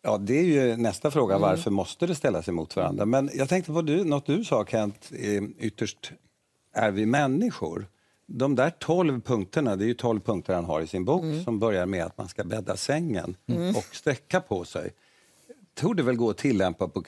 Ja, 0.01 0.17
det 0.17 0.39
är 0.39 0.43
ju 0.43 0.77
nästa 0.77 1.11
fråga. 1.11 1.37
Varför 1.37 1.71
måste 1.71 2.07
det 2.07 2.15
ställas 2.15 2.49
emot 2.49 2.75
varandra? 2.75 3.05
Men 3.05 3.29
jag 3.33 3.49
tänkte 3.49 3.71
på 3.71 3.81
du, 3.81 4.03
något 4.03 4.25
du 4.25 4.43
sa, 4.43 4.65
Kent. 4.65 5.11
Ytterst 5.59 6.11
är 6.73 6.91
vi 6.91 7.05
människor. 7.05 7.87
De 8.25 8.55
där 8.55 8.69
tolv 8.69 9.21
punkterna, 9.21 9.75
det 9.75 9.85
är 9.85 9.87
ju 9.87 9.93
tolv 9.93 10.19
punkter 10.19 10.53
han 10.55 10.65
har 10.65 10.81
i 10.81 10.87
sin 10.87 11.05
bok 11.05 11.23
som 11.43 11.59
börjar 11.59 11.85
med 11.85 12.05
att 12.05 12.17
man 12.17 12.27
ska 12.27 12.43
bädda 12.43 12.77
sängen 12.77 13.35
och 13.75 13.95
sträcka 13.95 14.41
på 14.41 14.65
sig. 14.65 14.93
Tror 15.75 15.95
det 15.95 16.03
väl 16.03 16.15
gå 16.15 16.29
att 16.29 16.37
tillämpa 16.37 16.87
på 16.87 17.03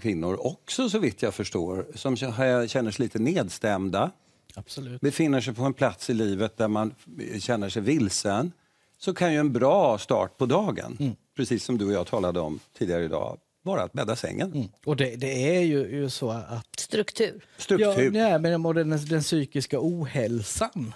kvinnor 0.00 0.46
också 0.46 0.88
så 0.88 0.98
vitt 0.98 1.22
jag 1.22 1.34
förstår, 1.34 1.86
som 1.94 2.16
känner 2.16 2.90
sig 2.90 3.02
lite 3.02 3.18
nedstämda 3.18 4.10
absolut. 4.56 5.00
befinner 5.00 5.40
sig 5.40 5.54
på 5.54 5.62
en 5.62 5.74
plats 5.74 6.10
i 6.10 6.14
livet 6.14 6.56
där 6.56 6.68
man 6.68 6.94
känner 7.38 7.68
sig 7.68 7.82
vilsen 7.82 8.52
så 8.98 9.14
kan 9.14 9.32
ju 9.32 9.38
en 9.38 9.52
bra 9.52 9.98
start 9.98 10.38
på 10.38 10.46
dagen, 10.46 11.16
precis 11.36 11.64
som 11.64 11.78
du 11.78 11.86
och 11.86 11.92
jag 11.92 12.06
talade 12.06 12.40
om 12.40 12.60
tidigare 12.78 13.04
idag, 13.04 13.38
vara 13.62 13.82
att 13.82 13.92
bädda 13.92 14.16
sängen. 14.16 14.52
Mm. 14.52 14.68
Och 14.84 14.96
det, 14.96 15.16
det 15.16 15.56
är 15.56 15.60
ju, 15.60 15.78
ju 15.78 16.10
så 16.10 16.30
att 16.30 16.80
Struktur. 16.80 17.44
Struktur. 17.56 18.02
Ja, 18.02 18.10
nej, 18.10 18.38
men 18.38 18.62
den, 18.62 18.90
den 18.90 19.20
psykiska 19.20 19.78
ohälsan 19.80 20.92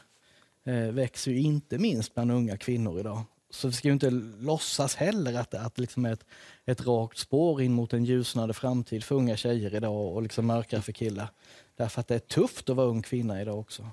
eh, 0.66 0.74
växer 0.74 1.30
ju 1.30 1.40
inte 1.40 1.78
minst 1.78 2.14
bland 2.14 2.32
unga 2.32 2.56
kvinnor 2.56 3.00
idag. 3.00 3.22
Så 3.50 3.68
vi 3.68 3.74
ska 3.74 3.88
ju 3.88 3.94
inte 3.94 4.10
låtsas 4.40 4.94
heller 4.94 5.34
att, 5.40 5.54
att 5.54 5.74
det 5.74 5.80
liksom 5.82 6.04
är 6.04 6.12
ett, 6.12 6.24
ett 6.66 6.86
rakt 6.86 7.18
spår 7.18 7.62
in 7.62 7.72
mot 7.72 7.92
en 7.92 8.04
ljusnande 8.04 8.54
framtid 8.54 9.04
för 9.04 9.14
unga 9.14 9.36
tjejer 9.36 9.74
idag 9.74 10.12
och 10.14 10.22
liksom 10.22 10.46
mörkare 10.46 10.82
för 10.82 10.92
killar. 10.92 11.28
Därför 11.76 12.00
att 12.00 12.08
det 12.08 12.14
är 12.14 12.18
tufft 12.18 12.70
att 12.70 12.76
vara 12.76 12.86
ung 12.86 13.02
kvinna 13.02 13.42
idag 13.42 13.58
också. 13.58 13.90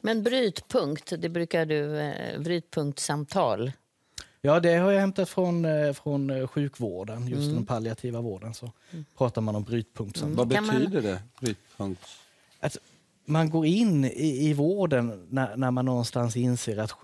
Men 0.00 0.22
brytpunkt, 0.22 1.12
det 1.18 1.28
brukar 1.28 1.66
du... 1.66 1.98
Eh, 2.00 2.40
brytpunktsamtal. 2.40 3.72
Ja, 4.40 4.60
det 4.60 4.74
har 4.74 4.90
jag 4.92 5.00
hämtat 5.00 5.28
från, 5.28 5.64
eh, 5.64 5.92
från 5.92 6.30
eh, 6.30 6.46
sjukvården, 6.46 7.28
just 7.28 7.54
den 7.54 7.66
palliativa 7.66 8.20
vården. 8.20 8.54
Så 8.54 8.72
pratar 9.16 9.40
man 9.42 9.56
om 9.56 9.62
brytpunktssamtal. 9.64 10.36
Vad 10.46 10.54
Kan 10.54 10.66
man- 10.66 10.78
betyder 10.78 11.02
det? 11.02 11.22
Brytpunkt. 11.40 12.02
Alltså, 12.60 12.80
man 13.24 13.50
går 13.50 13.66
in 13.66 14.04
i, 14.04 14.48
i 14.48 14.52
vården 14.52 15.26
när, 15.30 15.56
när 15.56 15.70
man 15.70 15.84
någonstans 15.84 16.36
inser 16.36 16.78
att 16.78 16.94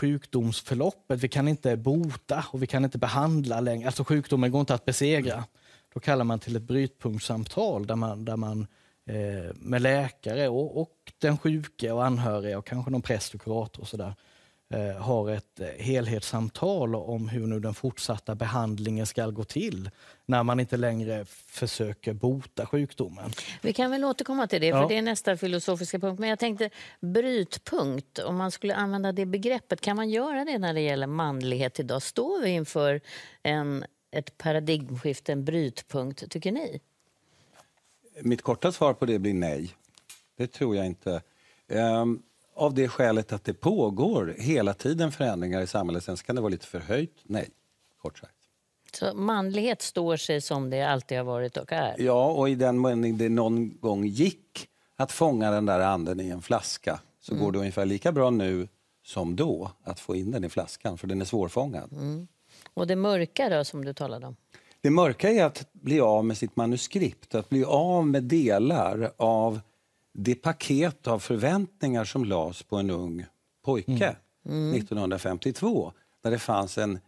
sjukdomsförloppet, 0.00 1.20
vi 1.20 1.28
kan 1.28 1.48
inte 1.48 1.76
bota 1.76 2.44
och 2.52 2.62
vi 2.62 2.66
kan 2.66 2.84
inte 2.84 2.98
behandla 2.98 3.60
längre. 3.60 3.86
Alltså 3.86 4.04
sjukdomen 4.04 4.50
går 4.50 4.60
inte 4.60 4.74
att 4.74 4.84
besegra. 4.84 5.44
Då 5.94 6.00
kallar 6.00 6.24
man 6.24 6.38
till 6.38 6.56
ett 6.56 6.62
brytpunktssamtal 6.62 7.86
där 7.86 7.96
man, 7.96 8.24
där 8.24 8.36
man 8.36 8.66
eh, 9.06 9.54
med 9.54 9.82
läkare 9.82 10.48
och, 10.48 10.80
och 10.80 11.12
den 11.18 11.38
sjuke 11.38 11.90
och 11.90 12.04
anhöriga 12.04 12.58
och 12.58 12.66
kanske 12.66 12.90
någon 12.90 13.02
präst 13.02 13.34
och 13.34 13.40
kurator 13.40 13.82
och 13.82 13.88
sådär 13.88 14.06
eh, 14.06 14.14
har 14.98 15.30
ett 15.30 15.60
eh, 15.60 15.66
helhetssamtal 15.66 16.94
om 16.94 17.28
hur 17.28 17.46
nu 17.46 17.60
den 17.60 17.74
fortsatta 17.74 18.34
behandlingen 18.34 19.06
ska 19.06 19.26
gå 19.26 19.44
till 19.44 19.90
när 20.26 20.42
man 20.42 20.60
inte 20.60 20.76
längre 20.76 21.24
försöker 21.46 22.12
bota 22.12 22.66
sjukdomen. 22.66 23.30
Vi 23.62 23.72
kan 23.72 23.90
väl 23.90 24.04
återkomma 24.04 24.46
till 24.46 24.60
det, 24.60 24.66
Ja. 24.66 24.82
för 24.82 24.88
det 24.88 24.96
är 24.96 25.02
nästa 25.02 25.36
filosofiska 25.36 25.98
punkt. 25.98 26.18
Men 26.18 26.28
jag 26.28 26.38
tänkte 26.38 26.70
brytpunkt, 27.00 28.18
om 28.18 28.36
man 28.36 28.50
skulle 28.50 28.74
använda 28.74 29.12
det 29.12 29.26
begreppet, 29.26 29.80
kan 29.80 29.96
man 29.96 30.10
göra 30.10 30.44
det 30.44 30.58
när 30.58 30.74
det 30.74 30.80
gäller 30.80 31.06
manlighet 31.06 31.80
idag? 31.80 32.02
Står 32.02 32.42
vi 32.42 32.50
inför 32.50 33.00
en, 33.42 33.84
ett 34.10 34.38
paradigmskifte, 34.38 35.32
en 35.32 35.44
brytpunkt, 35.44 36.30
tycker 36.30 36.52
ni? 36.52 36.80
Mitt 38.20 38.42
korta 38.42 38.72
svar 38.72 38.94
på 38.94 39.06
det 39.06 39.18
blir 39.18 39.34
nej. 39.34 39.74
Det 40.36 40.46
tror 40.46 40.76
jag 40.76 40.86
inte. 40.86 41.22
Ehm, 41.68 42.22
av 42.60 42.74
det 42.74 42.88
skälet 42.88 43.32
att 43.32 43.44
det 43.44 43.54
pågår 43.54 44.34
hela 44.38 44.74
tiden 44.74 45.12
förändringar 45.12 45.60
i 45.60 45.66
samhället. 45.66 46.04
Sen 46.04 46.16
kan 46.16 46.36
det 46.36 46.42
vara 46.42 46.50
lite 46.50 46.66
förhöjt. 46.66 47.16
Nej, 47.22 47.48
kort 48.02 48.18
sagt. 48.18 48.34
Så 48.92 49.14
manlighet 49.14 49.82
står 49.82 50.16
sig 50.16 50.40
som 50.40 50.70
det 50.70 50.82
alltid 50.82 51.18
har 51.18 51.24
varit 51.24 51.56
och 51.56 51.72
är? 51.72 51.94
Ja, 51.98 52.30
och 52.30 52.48
i 52.48 52.54
den 52.54 52.80
mening 52.80 53.18
det 53.18 53.28
någon 53.28 53.80
gång 53.80 54.04
gick 54.04 54.68
att 54.96 55.12
fånga 55.12 55.50
den 55.50 55.66
där 55.66 55.80
anden 55.80 56.20
i 56.20 56.28
en 56.28 56.42
flaska 56.42 57.00
så 57.20 57.34
går 57.34 57.52
det 57.52 57.58
ungefär 57.58 57.86
lika 57.86 58.12
bra 58.12 58.30
nu 58.30 58.68
som 59.04 59.36
då 59.36 59.70
att 59.84 60.00
få 60.00 60.16
in 60.16 60.30
den 60.30 60.44
i 60.44 60.48
flaskan, 60.48 60.98
för 60.98 61.06
den 61.06 61.20
är 61.20 61.24
svårfångad. 61.24 61.90
Och 62.74 62.86
det 62.86 62.96
mörka 62.96 63.48
då, 63.48 63.64
som 63.64 63.84
du 63.84 63.92
talade 63.92 64.26
om? 64.26 64.36
Det 64.80 64.90
mörka 64.90 65.30
är 65.30 65.44
att 65.44 65.72
bli 65.72 66.00
av 66.00 66.24
med 66.24 66.36
sitt 66.36 66.56
manuskript, 66.56 67.34
att 67.34 67.48
bli 67.48 67.64
av 67.64 68.06
med 68.06 68.22
delar 68.22 69.12
av 69.16 69.60
det 70.12 70.34
paket 70.34 71.06
av 71.06 71.18
förväntningar 71.18 72.04
som 72.04 72.24
lades 72.24 72.62
på 72.62 72.76
en 72.76 72.90
ung 72.90 73.26
pojke 73.64 74.16
1952. 74.74 75.92
Där 76.22 76.30
det 76.30 76.38
fanns 76.38 76.78
en 76.78 76.98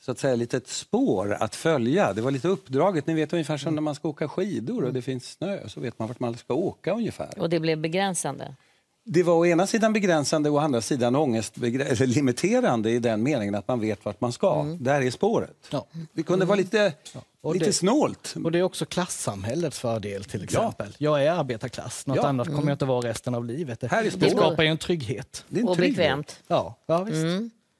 så 0.00 0.12
att 0.12 0.18
säga 0.18 0.36
litet 0.36 0.68
spår 0.68 1.32
att 1.32 1.54
följa. 1.54 2.12
Det 2.12 2.22
var 2.22 2.30
lite 2.30 2.48
uppdraget. 2.48 3.06
Ni 3.06 3.14
vet 3.14 3.32
ungefär 3.32 3.56
som 3.56 3.74
när 3.74 3.82
man 3.82 3.94
ska 3.94 4.08
åka 4.08 4.28
skidor 4.28 4.84
och 4.84 4.92
det 4.92 5.02
finns 5.02 5.32
snö 5.32 5.68
så 5.68 5.80
vet 5.80 5.98
man 5.98 6.08
vart 6.08 6.20
man 6.20 6.36
ska 6.36 6.54
åka 6.54 6.92
ungefär. 6.92 7.38
Och 7.38 7.50
det 7.50 7.60
blev 7.60 7.78
begränsande? 7.78 8.56
Det 9.04 9.22
var 9.22 9.34
å 9.34 9.46
ena 9.46 9.66
sidan 9.66 9.92
begränsande 9.92 10.50
och 10.50 10.56
å 10.56 10.58
andra 10.58 10.80
sidan 10.80 11.14
eller 11.14 12.06
limiterande 12.06 12.90
i 12.90 12.98
den 12.98 13.22
meningen 13.22 13.54
att 13.54 13.68
man 13.68 13.80
vet 13.80 14.04
vart 14.04 14.20
man 14.20 14.32
ska. 14.32 14.76
Där 14.80 15.00
är 15.02 15.10
spåret. 15.10 15.56
Ja. 15.70 15.86
Det 16.12 16.22
kunde 16.22 16.44
vara 16.46 16.56
lite, 16.56 16.92
Och 17.40 17.52
lite 17.54 17.64
det- 17.66 17.72
snålt. 17.72 18.34
Och 18.44 18.52
det 18.52 18.58
är 18.58 18.62
också 18.62 18.84
klassamhällets 18.86 19.78
fördel 19.78 20.24
till 20.24 20.44
exempel. 20.44 20.94
Jag 20.98 21.24
är 21.24 21.30
arbetarklass, 21.30 22.06
något 22.06 22.16
Ja. 22.16 22.26
annat 22.28 22.46
kommer 22.48 22.62
jag 22.68 22.74
inte 22.74 22.84
vara 22.84 23.08
resten 23.08 23.34
av 23.34 23.44
livet. 23.44 23.80
Det, 23.80 23.88
Här 23.88 24.04
är 24.04 24.10
det 24.16 24.30
skapar 24.30 24.62
ju 24.62 24.68
en 24.68 24.78
trygghet. 24.78 25.44
Det 25.48 25.58
är 25.58 25.62
en 25.62 25.68
Och 25.68 25.76
trygghet. 25.76 25.96
bekvämt? 25.96 26.40
Ja, 26.46 26.74
ja 26.86 27.02
visst. 27.02 27.16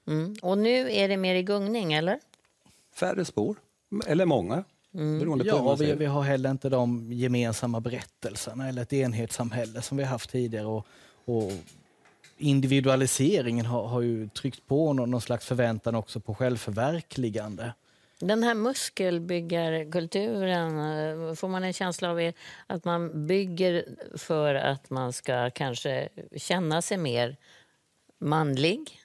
Mm. 0.06 0.36
Och 0.42 0.58
nu 0.58 0.92
är 0.92 1.08
det 1.08 1.16
mer 1.16 1.34
i 1.34 1.42
gungning, 1.42 1.92
eller? 1.92 2.18
Färre 2.94 3.24
spår. 3.24 3.56
Eller 4.06 4.24
många. 4.26 4.64
Hur 4.92 5.44
Ja, 5.46 5.74
vi, 5.74 5.92
vi 5.94 6.04
har 6.06 6.22
heller 6.22 6.50
inte 6.50 6.68
de 6.68 7.12
gemensamma 7.12 7.80
berättelserna 7.80 8.68
eller 8.68 8.82
ett 8.82 8.92
enhetssamhälle 8.92 9.82
som 9.82 9.96
vi 9.96 10.04
haft 10.04 10.30
tidigare. 10.30 10.66
Och, 10.66 10.86
och 11.24 11.52
individualiseringen 12.38 13.66
har, 13.66 13.86
har 13.86 14.00
ju 14.00 14.28
tryckt 14.28 14.66
på 14.66 14.92
någon, 14.92 15.10
någon 15.10 15.20
slags 15.20 15.46
förväntan 15.46 15.94
också 15.94 16.20
på 16.20 16.34
självförverkligande. 16.34 17.74
Den 18.18 18.42
här 18.42 18.54
muskelbyggarkulturen, 18.54 20.78
eh, 20.78 21.34
får 21.34 21.48
man 21.48 21.64
en 21.64 21.72
känsla 21.72 22.10
av 22.10 22.32
att 22.66 22.84
man 22.84 23.26
bygger 23.26 23.84
för 24.16 24.54
att 24.54 24.90
man 24.90 25.12
ska 25.12 25.50
kanske 25.50 26.08
känna 26.36 26.82
sig 26.82 26.96
mer 26.96 27.36
manlig? 28.18 29.00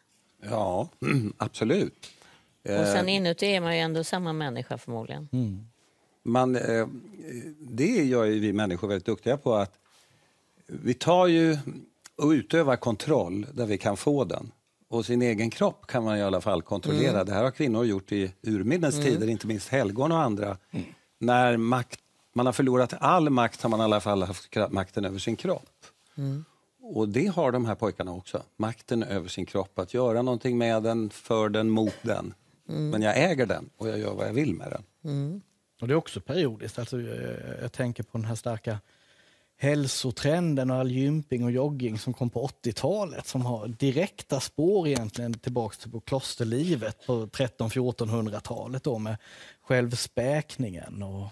Ja, 0.50 0.89
absolut. 1.38 2.07
Och 2.63 2.69
Eh, 2.69 2.93
sen 2.93 3.09
inuti 3.09 3.45
är 3.45 3.62
man 3.62 3.75
ju 3.75 3.81
ändå 3.81 4.03
samma 4.03 4.33
människa 4.33 4.77
förmodligen. 4.77 5.29
man, 6.24 6.55
eh, 6.55 6.88
det 7.59 8.05
gör 8.05 8.25
ju 8.25 8.39
vi 8.39 8.53
människor 8.53 8.88
väldigt 8.88 9.05
duktiga 9.05 9.38
på. 9.38 9.53
att 9.53 9.79
Vi 10.67 10.93
tar 10.93 11.27
ju 11.27 11.57
och 12.17 12.29
utövar 12.29 12.75
kontroll 12.75 13.45
där 13.53 13.65
vi 13.65 13.77
kan 13.77 13.97
få 13.97 14.24
den. 14.24 14.51
Och 14.89 15.05
sin 15.05 15.21
egen 15.21 15.50
kropp 15.50 15.88
kan 15.88 16.03
man 16.03 16.17
i 16.17 16.21
alla 16.21 16.41
fall 16.41 16.62
kontrollera. 16.62 17.24
Det 17.24 17.33
här 17.33 17.43
har 17.43 17.51
kvinnor 17.51 17.86
gjort 17.86 18.12
i 18.12 18.31
urminnes 18.41 18.95
tider, 19.03 19.27
inte 19.29 19.47
minst 19.47 19.69
helgon 19.69 20.12
och 20.12 20.19
andra. 20.21 20.57
När 21.19 21.57
makt, 21.57 22.00
man 22.36 22.45
har 22.45 22.53
förlorat 22.53 22.93
all 23.00 23.29
makt 23.29 23.62
har 23.62 23.69
man 23.69 23.79
i 23.79 23.83
alla 23.83 24.00
fall 24.00 24.24
haft 24.24 24.55
makten 24.69 25.05
över 25.05 25.19
sin 25.19 25.36
kropp. 25.36 25.69
Och 26.81 27.09
det 27.09 27.27
har 27.27 27.51
de 27.51 27.65
här 27.65 27.75
pojkarna 27.75 28.12
också. 28.13 28.43
Makten 28.57 29.03
över 29.03 29.27
sin 29.27 29.45
kropp, 29.45 29.79
att 29.79 29.93
göra 29.93 30.21
någonting 30.21 30.57
med 30.57 30.83
den, 30.83 31.09
för 31.09 31.50
den, 31.50 31.69
mot 31.69 31.95
den. 32.01 32.33
Men 32.91 33.01
jag 33.01 33.17
äger 33.31 33.45
den 33.45 33.69
och 33.77 33.88
jag 33.89 34.00
gör 34.00 34.13
vad 34.13 34.27
jag 34.27 34.33
vill 34.33 34.53
med 34.53 34.71
den. 34.71 34.83
Och 35.81 35.88
det 35.88 35.93
är 35.93 35.95
också 35.95 36.21
periodiskt. 36.21 36.79
Alltså, 36.79 37.01
eh, 37.01 37.62
jag 37.62 37.71
tänker 37.71 38.03
på 38.03 38.17
den 38.17 38.25
här 38.25 38.36
starka 38.36 38.79
hälsotrenden 39.57 40.71
och 40.71 40.77
all 40.77 40.91
gymping 40.91 41.43
och 41.43 41.51
jogging 41.51 41.99
som 41.99 42.13
kom 42.13 42.29
på 42.29 42.47
80-talet 42.47 43.27
som 43.27 43.45
har 43.45 43.67
direkta 43.67 44.39
spår 44.39 44.87
egentligen 44.87 45.33
tillbaks 45.33 45.77
till 45.77 45.91
klosterlivet 46.05 47.05
på 47.05 47.25
13-1400-talet 47.25 48.83
då 48.83 48.99
med 48.99 49.17
självspäkningen 49.61 51.03
och 51.03 51.27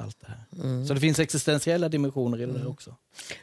allt 0.00 0.20
det 0.20 0.26
här. 0.26 0.84
Så 0.84 0.94
det 0.94 1.00
finns 1.00 1.18
existentiella 1.18 1.88
dimensioner 1.88 2.40
i 2.40 2.46
det 2.46 2.52
där 2.52 2.68
också. 2.68 2.96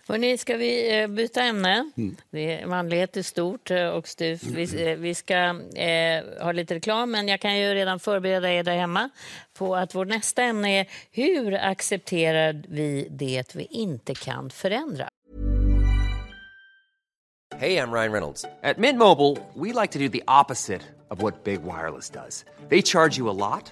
Hörrni, 0.08 0.38
ska 0.38 0.58
vi 0.58 1.02
eh, 1.02 1.08
byta 1.08 1.42
ämne? 1.42 1.92
Är, 2.32 2.66
manlighet 2.66 3.18
är 3.18 3.22
stort 3.22 3.72
eh, 3.72 3.88
och 3.88 4.08
styvt. 4.08 4.44
Vi, 4.44 4.90
eh, 4.90 4.98
vi 4.98 5.16
ska 5.16 5.36
eh, 5.76 6.44
ha 6.44 6.52
lite 6.52 6.76
reklam, 6.76 7.12
men 7.12 7.28
jag 7.28 7.40
kan 7.40 7.58
ju 7.58 7.74
redan 7.74 8.00
förbereda 8.00 8.52
er 8.52 8.64
där 8.64 8.78
hemma 8.78 9.10
på 9.54 9.76
att 9.76 9.96
vårt 9.96 10.08
nästa 10.08 10.44
ämne 10.44 10.80
är 10.80 10.88
hur 11.12 11.54
accepterar 11.54 12.64
vi 12.68 13.08
det 13.12 13.56
vi 13.56 13.68
inte 13.70 14.16
kan 14.16 14.50
förändra? 14.50 15.10
Hey, 17.58 17.78
I'm 17.78 17.92
Ryan 17.92 18.12
Reynolds. 18.12 18.46
At 18.64 18.78
Mint 18.78 18.98
Mobile, 19.00 19.38
we 19.54 19.72
like 19.72 19.94
to 19.94 20.00
do 20.00 20.10
the 20.10 20.24
opposite 20.28 20.82
of 21.10 21.22
what 21.22 21.44
Big 21.44 21.62
Wireless 21.64 22.10
does. 22.10 22.44
They 22.70 22.82
charge 22.82 23.18
you 23.18 23.30
a 23.30 23.32
lot, 23.32 23.72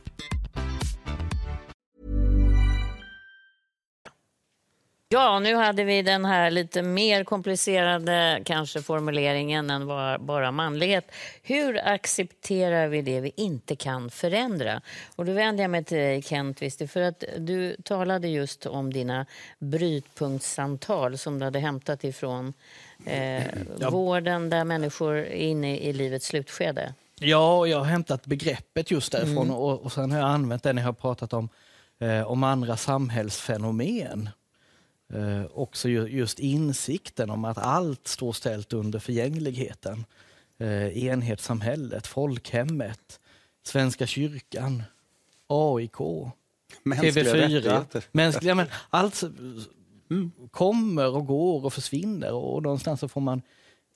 Ja, 5.13 5.39
nu 5.39 5.55
hade 5.55 5.83
vi 5.83 6.01
den 6.01 6.25
här 6.25 6.51
lite 6.51 6.81
mer 6.81 7.23
komplicerade 7.23 8.41
kanske 8.45 8.81
formuleringen 8.81 9.69
än 9.69 9.87
bara, 9.87 10.19
bara 10.19 10.51
manlighet. 10.51 11.11
Hur 11.43 11.87
accepterar 11.87 12.87
vi 12.87 13.01
det 13.01 13.19
vi 13.19 13.31
inte 13.35 13.75
kan 13.75 14.09
förändra? 14.09 14.81
Och 15.15 15.25
då 15.25 15.33
vänder 15.33 15.63
jag 15.63 15.71
mig 15.71 15.83
till 15.83 15.97
dig 15.97 16.21
Kent 16.21 16.61
Wister, 16.61 16.87
för 16.87 17.01
att 17.01 17.23
du 17.37 17.75
talade 17.83 18.27
just 18.27 18.65
om 18.65 18.93
dina 18.93 19.25
brytpunktssamtal 19.59 21.17
som 21.17 21.39
du 21.39 21.45
hade 21.45 21.59
hämtat 21.59 22.03
ifrån 22.03 22.53
eh, 23.05 23.43
vården 23.89 24.49
där 24.49 24.63
människor 24.63 25.15
är 25.15 25.33
inne 25.33 25.77
i 25.77 25.93
livets 25.93 26.27
slutskede. 26.27 26.93
Ja, 27.19 27.67
jag 27.67 27.77
har 27.77 27.85
hämtat 27.85 28.25
begreppet 28.25 28.91
just 28.91 29.11
därifrån 29.11 29.51
och, 29.51 29.81
och 29.81 29.91
sen 29.91 30.11
har 30.11 30.19
jag 30.19 30.29
använt 30.29 30.63
det 30.63 30.73
när 30.73 30.81
jag 30.81 30.87
har 30.87 30.93
pratat 30.93 31.33
om, 31.33 31.49
eh, 31.99 32.31
om 32.31 32.43
andra 32.43 32.77
samhällsfenomen. 32.77 34.29
Eh, 35.13 35.45
också 35.53 35.89
ju, 35.89 36.07
just 36.07 36.39
insikten 36.39 37.29
om 37.29 37.45
att 37.45 37.57
allt 37.57 38.07
står 38.07 38.33
ställt 38.33 38.73
under 38.73 38.99
förgängligheten. 38.99 40.05
Eh, 40.59 41.05
enhetssamhället, 41.05 42.07
folkhemmet, 42.07 43.19
Svenska 43.63 44.07
kyrkan, 44.07 44.83
AIK, 45.47 45.99
Mänskliga 46.83 47.11
TV4. 47.13 47.33
rättigheter. 47.33 48.03
Mänskliga, 48.11 48.55
men 48.55 48.67
allt 48.89 49.21
mm, 50.11 50.31
kommer 50.51 51.15
och 51.15 51.25
går 51.25 51.65
och 51.65 51.73
försvinner 51.73 52.33
och 52.33 52.63
någonstans 52.63 52.99
så 52.99 53.07
får 53.07 53.21
man 53.21 53.41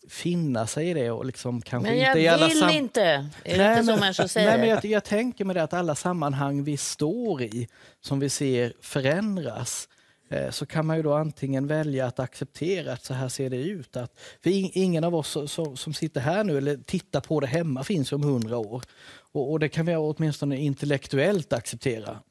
finna 0.09 0.67
sig 0.67 0.89
i 0.89 0.93
det 0.93 1.11
och 1.11 1.25
liksom 1.25 1.61
kanske 1.61 1.89
Men 1.89 1.99
jag 1.99 2.09
inte 2.09 2.19
i 2.19 2.27
alla 2.27 2.47
vill 2.47 2.59
sam- 2.59 2.69
inte! 2.69 3.01
Är 3.01 3.57
det 3.57 3.57
Nej, 3.57 3.79
inte 3.79 3.93
så 3.93 3.99
människor 3.99 4.27
säger? 4.27 4.49
Nej, 4.49 4.59
men 4.59 4.69
jag, 4.69 4.85
jag 4.85 5.03
tänker 5.03 5.45
med 5.45 5.55
det 5.55 5.63
att 5.63 5.73
alla 5.73 5.95
sammanhang 5.95 6.63
vi 6.63 6.77
står 6.77 7.41
i, 7.41 7.67
som 8.01 8.19
vi 8.19 8.29
ser 8.29 8.73
förändras, 8.81 9.89
eh, 9.89 9.94
Eh, 10.29 10.49
så 10.49 10.65
kan 10.65 10.85
man 10.85 10.97
ju 10.97 11.03
då 11.03 11.13
antingen 11.13 11.67
välja 11.67 12.05
att 12.05 12.19
acceptera 12.19 12.93
att 12.93 13.05
så 13.05 13.13
här 13.13 13.29
ser 13.29 13.49
det 13.49 13.57
ut. 13.57 13.97
Att, 13.97 14.19
för 14.43 14.77
ingen 14.77 15.03
av 15.03 15.15
oss 15.15 15.37
som 15.75 15.93
sitter 15.93 16.21
här 16.21 16.43
nu 16.43 16.57
eller 16.57 16.77
tittar 16.77 17.21
på 17.21 17.39
det 17.39 17.47
hemma 17.47 17.83
finns 17.83 18.11
om 18.11 18.23
hundra 18.23 18.57
år. 18.57 18.83
Och, 19.17 19.51
och 19.51 19.59
det 19.59 19.69
kan 19.69 19.85
vi 19.85 19.95
åtminstone 19.95 20.57
intellektuellt 20.57 21.53
acceptera. 21.53 22.19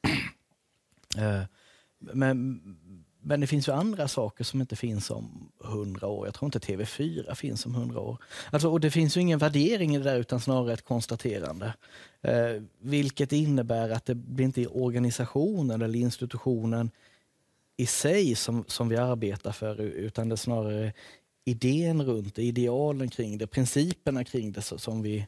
Eh, 1.17 1.41
men, 1.99 2.61
men 3.21 3.41
det 3.41 3.47
finns 3.47 3.67
ju 3.67 3.71
andra 3.71 4.07
saker 4.07 4.43
som 4.43 4.61
inte 4.61 4.75
finns 4.75 5.11
om 5.11 5.51
hundra 5.59 6.07
år. 6.07 6.27
Jag 6.27 6.33
tror 6.33 6.47
inte 6.47 6.59
TV4 6.59 7.35
finns 7.35 7.65
om 7.65 7.75
hundra 7.75 7.99
år. 7.99 8.17
Alltså, 8.51 8.69
och 8.69 8.79
det 8.79 8.91
finns 8.91 9.17
ju 9.17 9.21
ingen 9.21 9.39
värdering 9.39 9.95
i 9.95 9.97
det 9.97 10.03
där 10.03 10.15
utan 10.15 10.39
snarare 10.39 10.73
ett 10.73 10.85
konstaterande. 10.85 11.73
Eh, 12.21 12.61
vilket 12.79 13.31
innebär 13.31 13.89
att 13.89 14.05
det 14.05 14.15
blir 14.15 14.45
inte 14.45 14.67
organisationen 14.67 15.81
eller 15.81 15.99
institutionen 15.99 16.91
i 17.77 17.85
sig 17.85 18.35
som, 18.35 18.65
som 18.67 18.89
vi 18.89 18.97
arbetar 18.97 19.51
för 19.51 19.81
utan 19.81 20.29
det 20.29 20.35
är 20.35 20.37
snarare 20.37 20.93
idén 21.45 22.05
runt 22.05 22.35
det, 22.35 22.43
idealen 22.43 23.09
kring 23.09 23.37
det, 23.37 23.47
principerna 23.47 24.23
kring 24.23 24.51
det 24.51 24.61
som 24.61 25.01
vi 25.01 25.27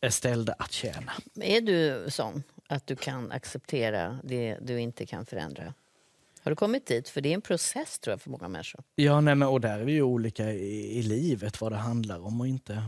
är 0.00 0.10
ställda 0.10 0.52
att 0.58 0.72
tjäna. 0.72 1.12
Är 1.34 1.60
du 1.60 2.10
sån 2.10 2.42
att 2.66 2.86
du 2.86 2.96
kan 2.96 3.32
acceptera 3.32 4.18
det 4.24 4.58
du 4.62 4.80
inte 4.80 5.06
kan 5.06 5.26
förändra? 5.26 5.74
Har 6.40 6.50
du 6.50 6.56
kommit 6.56 6.86
dit? 6.86 7.08
För 7.08 7.20
det 7.20 7.28
är 7.28 7.34
en 7.34 7.40
process 7.40 7.98
tror 7.98 8.12
jag 8.12 8.20
för 8.20 8.30
många 8.30 8.48
människor. 8.48 8.84
Ja, 8.94 9.20
nej, 9.20 9.34
men, 9.34 9.48
och 9.48 9.60
där 9.60 9.78
är 9.78 9.84
vi 9.84 9.92
ju 9.92 10.02
olika 10.02 10.52
i, 10.52 10.98
i 10.98 11.02
livet, 11.02 11.60
vad 11.60 11.72
det 11.72 11.76
handlar 11.76 12.26
om 12.26 12.40
och 12.40 12.48
inte. 12.48 12.82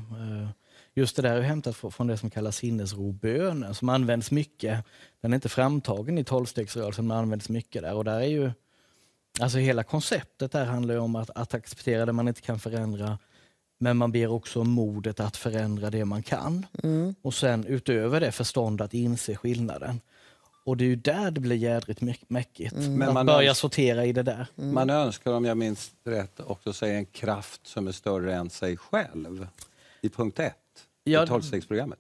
Just 0.99 1.17
det 1.17 1.23
där 1.23 1.37
är 1.37 1.41
hämtat 1.41 1.77
fr- 1.77 1.91
från 1.91 2.07
det 2.07 2.17
som 2.17 2.31
kallas 2.31 2.57
sinnesrobönen 2.57 3.75
som 3.75 3.89
används 3.89 4.31
mycket. 4.31 4.85
Den 5.21 5.33
är 5.33 5.35
inte 5.35 5.49
framtagen 5.49 6.19
i 6.19 6.25
tolvstegsrörelsen 6.25 7.07
men 7.07 7.17
används 7.17 7.49
mycket 7.49 7.83
där. 7.83 7.95
Och 7.95 8.05
där 8.05 8.21
är 8.21 8.27
ju, 8.27 8.51
alltså 9.41 9.59
hela 9.59 9.83
konceptet 9.83 10.53
där 10.53 10.65
handlar 10.65 10.95
ju 10.95 11.01
om 11.01 11.17
att, 11.17 11.31
att 11.35 11.55
acceptera 11.55 12.07
det 12.07 12.13
man 12.13 12.29
inte 12.29 12.41
kan 12.41 12.59
förändra. 12.59 13.19
Men 13.79 13.97
man 13.97 14.13
ber 14.13 14.27
också 14.27 14.61
om 14.61 14.71
modet 14.71 15.21
att 15.21 15.37
förändra 15.37 15.91
det 15.91 16.05
man 16.05 16.23
kan. 16.23 16.67
Och 17.23 17.35
sen 17.35 17.65
utöver 17.67 18.21
det 18.21 18.33
förstånd 18.33 18.81
att 18.81 18.95
inse 18.95 19.37
skillnaden. 19.37 20.01
Och 20.65 20.77
det 20.77 20.85
är 20.85 20.89
ju 20.89 20.97
där 20.97 21.31
det 21.31 21.41
blir 21.41 21.57
jädrigt 21.57 22.01
mäck- 22.01 22.25
mäckigt. 22.29 22.75
Men 22.75 23.03
att 23.09 23.15
man 23.15 23.27
börja 23.27 23.55
sortera 23.55 24.05
i 24.05 24.13
det 24.13 24.23
där. 24.23 24.47
Man 24.55 24.91
önskar, 24.91 25.33
om 25.33 25.45
jag 25.45 25.57
minns 25.57 25.91
rätt, 26.05 26.41
också 26.41 26.73
säga 26.73 26.95
en 26.99 27.07
kraft 27.07 27.67
som 27.67 27.89
är 27.89 27.93
större 27.93 28.35
än 28.35 28.51
sig 28.51 28.77
själv. 28.77 29.47
I 30.01 30.09
punkt 30.09 30.39
ett 30.39 30.55
Ja, 31.07 31.25
i 31.25 31.27
tolvstegsprogrammet. 31.27 31.99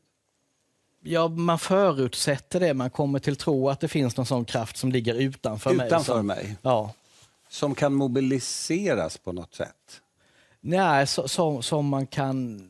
Ja, 1.03 1.29
man 1.29 1.59
förutsätter 1.59 2.61
det. 2.61 2.75
Man 2.75 2.90
kommer 2.90 3.19
till 3.19 3.37
tro 3.37 3.69
att 3.69 3.81
det 3.81 3.88
finns 3.88 4.16
någon 4.16 4.27
sån 4.27 4.45
kraft 4.45 4.77
som 4.77 4.92
ligger 4.92 5.14
utanför, 5.14 5.75
mig. 5.75 5.87
Utanför 5.87 6.12
som, 6.12 6.27
mig. 6.27 6.57
Ja. 6.62 6.92
Som 7.49 7.75
kan 7.75 7.95
mobiliseras 7.95 9.19
på 9.19 9.33
något 9.33 9.55
sätt. 9.55 10.01
Nej, 10.61 11.07
så, 11.07 11.29
som, 11.29 11.62
som 11.62 11.87
man 11.88 12.07
kan 12.07 12.69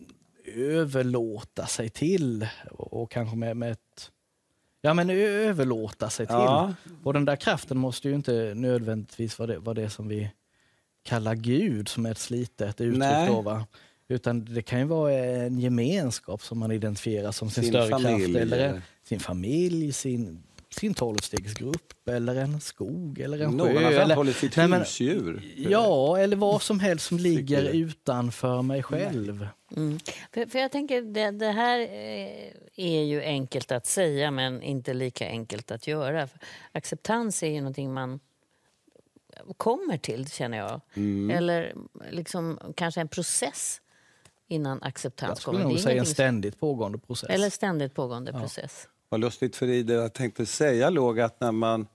överlåta 0.54 1.66
sig 1.66 1.88
till 1.88 2.48
och, 2.70 3.02
och 3.02 3.10
kanske 3.10 3.36
med, 3.36 3.56
med 3.56 3.72
ett... 3.72 4.10
Ja, 4.80 4.94
men 4.94 5.10
överlåta 5.10 6.10
sig 6.10 6.26
till. 6.26 6.34
Ja. 6.34 6.74
Och 7.02 7.12
den 7.12 7.24
där 7.24 7.36
kraften 7.36 7.78
måste 7.78 8.08
ju 8.08 8.14
inte 8.14 8.52
nödvändigtvis 8.54 9.38
vara 9.38 9.46
det, 9.46 9.58
vara 9.58 9.74
det 9.74 9.90
som 9.90 10.08
vi 10.08 10.30
kallar 11.02 11.34
Gud, 11.34 11.88
som 11.88 12.06
är 12.06 12.10
ett 12.10 12.18
slitet 12.18 12.80
uttryck. 12.80 12.98
Nej. 12.98 13.28
Då, 13.28 13.40
va? 13.40 13.66
Utan 14.08 14.44
det 14.44 14.62
kan 14.62 14.78
ju 14.78 14.84
vara 14.84 15.12
en 15.14 15.58
gemenskap 15.58 16.42
som 16.42 16.58
man 16.58 16.72
identifierar 16.72 17.32
som 17.32 17.50
sin, 17.50 17.64
Sin 17.64 17.72
större 17.72 17.88
familj, 17.88 18.24
kraft. 18.34 18.36
Eller 18.36 18.68
eller- 18.68 18.82
sin 19.04 19.20
familj, 19.20 19.92
sin, 19.92 20.42
sin 20.70 20.94
tolvstegsgrupp 20.94 22.08
eller 22.08 22.36
en 22.36 22.60
skog 22.60 23.18
eller 23.20 23.38
en 23.40 23.50
Någon 23.50 23.66
sjö. 23.68 23.74
har 23.74 23.90
eller, 23.92 24.06
framhållit 24.06 24.36
sitt 24.36 24.56
Nej, 24.56 24.68
men- 24.68 24.80
husdjur. 24.80 25.42
Ja, 25.56 26.18
eller 26.18 26.36
vad 26.36 26.62
som 26.62 26.80
helst 26.80 27.06
som 27.06 27.18
ligger 27.18 27.62
utanför 27.62 28.62
mig 28.62 28.82
själv. 28.82 29.48
Mm. 29.76 29.98
För, 30.34 30.46
för 30.46 30.58
jag 30.58 30.72
tänker, 30.72 31.02
det, 31.02 31.30
det 31.30 31.50
här 31.52 31.80
eh, 31.80 32.52
är 32.76 33.02
ju 33.02 33.22
enkelt 33.22 33.72
att 33.72 33.86
säga 33.86 34.30
men 34.30 34.62
inte 34.62 34.94
lika 34.94 35.26
enkelt 35.28 35.70
att 35.70 35.86
göra. 35.86 36.26
För 36.26 36.38
acceptans 36.72 37.42
är 37.42 37.46
ju 37.50 37.60
någonting 37.60 37.92
man 37.94 38.20
kommer 39.56 39.96
till, 39.98 40.30
känner 40.30 40.58
jag. 40.58 40.80
Mm. 40.94 41.30
Eller 41.36 41.74
liksom, 42.10 42.58
kanske 42.76 43.00
en 43.00 43.08
process 43.08 43.80
innan 44.48 44.82
acceptans 44.82 45.30
Jag 45.30 45.38
skulle 45.38 45.58
kommer. 45.58 45.64
Det 45.64 45.68
nog 45.68 45.78
är 45.78 45.82
säga 45.82 46.00
en 46.00 46.06
ständigt 46.06 46.60
pågående 46.60 46.98
process. 46.98 47.30
Eller 47.30 47.50
ständigt 47.50 47.94
pågående 47.94 48.32
process. 48.32 48.88
Vad 49.08 49.20
lustigt 49.20 49.56
för 49.56 49.66
i 49.66 49.82
det 49.82 49.94
jag 49.94 50.12
tänkte 50.12 50.46
säga 50.46 50.90
låg 50.90 51.20
att 51.20 51.40
när 51.40 51.52
man 51.52 51.86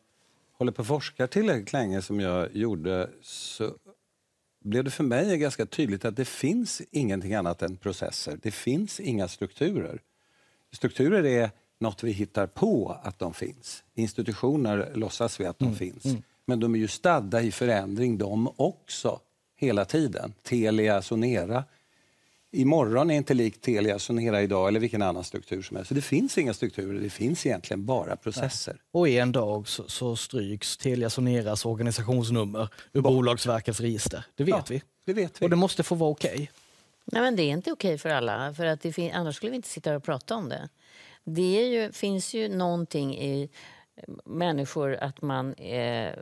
håller 0.52 0.72
på 0.72 0.80
och 0.80 0.88
forskar 0.88 1.28
tillräckligt 1.28 1.74
länge 1.74 2.02
som 2.02 2.20
jag 2.20 2.56
gjorde 2.56 3.10
så 3.22 3.74
blev 4.64 4.84
det 4.84 4.92
för 4.92 5.04
mig 5.04 5.38
ganska 5.38 5.66
tydligt 5.66 6.06
att 6.06 6.16
det 6.16 6.26
finns 6.26 6.82
ingenting 6.92 7.34
annat 7.34 7.62
än 7.62 7.78
processer. 7.78 8.40
Det 8.42 8.52
finns 8.52 9.00
inga 9.00 9.28
strukturer. 9.28 10.02
Strukturer 10.72 11.26
är 11.26 11.52
något 11.80 12.04
vi 12.04 12.12
hittar 12.12 12.48
på 12.48 12.98
att 13.04 13.20
de 13.20 13.34
finns. 13.34 13.84
Institutioner 13.94 14.92
låtsas 14.96 15.40
vi 15.40 15.46
att 15.46 15.60
de 15.60 15.76
finns. 15.76 16.06
Men 16.46 16.60
de 16.60 16.76
är 16.76 16.80
ju 16.80 16.88
stadda 16.88 17.42
i 17.42 17.52
förändring 17.52 18.18
de 18.18 18.54
också, 18.56 19.20
hela 19.56 19.86
tiden. 19.86 20.34
Telia, 20.44 21.02
Sonera. 21.02 21.64
Imorgon 22.54 23.12
är 23.12 23.16
inte 23.16 23.34
likt 23.34 23.62
Telia, 23.62 24.00
Sonera 24.00 24.42
idag 24.42 24.68
eller 24.68 24.80
vilken 24.80 25.02
annan 25.02 25.24
struktur 25.24 25.62
som 25.62 25.78
helst. 25.78 25.88
Så 25.88 25.94
det 25.94 26.02
finns 26.02 26.38
inga 26.38 26.54
strukturer, 26.54 27.00
det 27.00 27.10
finns 27.10 27.46
egentligen 27.46 27.86
bara 27.86 28.16
processer. 28.16 28.82
Och 28.92 29.10
en 29.10 29.32
dag 29.32 29.68
så, 29.68 29.84
så 29.88 30.16
stryks 30.16 30.78
Telia 30.78 31.10
Soneras 31.10 31.66
organisationsnummer 31.66 32.68
ur 32.94 33.02
Bolagsverkets 33.02 33.80
register. 33.80 34.26
Det 34.36 34.44
vet 34.44 34.56
Ja, 34.56 34.64
vi. 34.70 34.82
Det 35.06 35.14
vet 35.14 35.42
vi. 35.42 35.46
Och 35.46 35.50
det 35.50 35.56
måste 35.56 35.84
få 35.84 35.96
vara 35.96 36.10
okej. 36.10 36.52
Nej, 37.06 37.22
men 37.22 37.36
det 37.36 37.44
är 37.44 37.50
inte 37.50 37.72
okej 37.72 37.98
för 37.98 38.10
alla, 38.10 38.54
för 38.54 38.66
att 38.66 38.86
annars 39.14 39.36
skulle 39.36 39.50
vi 39.50 39.56
inte 39.56 39.70
sitta 39.70 39.90
här 39.90 39.98
och 39.98 40.04
prata 40.04 40.36
om 40.36 40.50
det. 40.50 40.70
Det 41.24 41.62
är 41.62 41.68
ju, 41.68 41.92
finns 41.92 42.34
ju 42.34 42.50
någonting 42.50 43.18
i 43.18 43.50
människor 44.26 44.96
att 44.96 45.22
man 45.22 45.54
eh, 45.54 46.14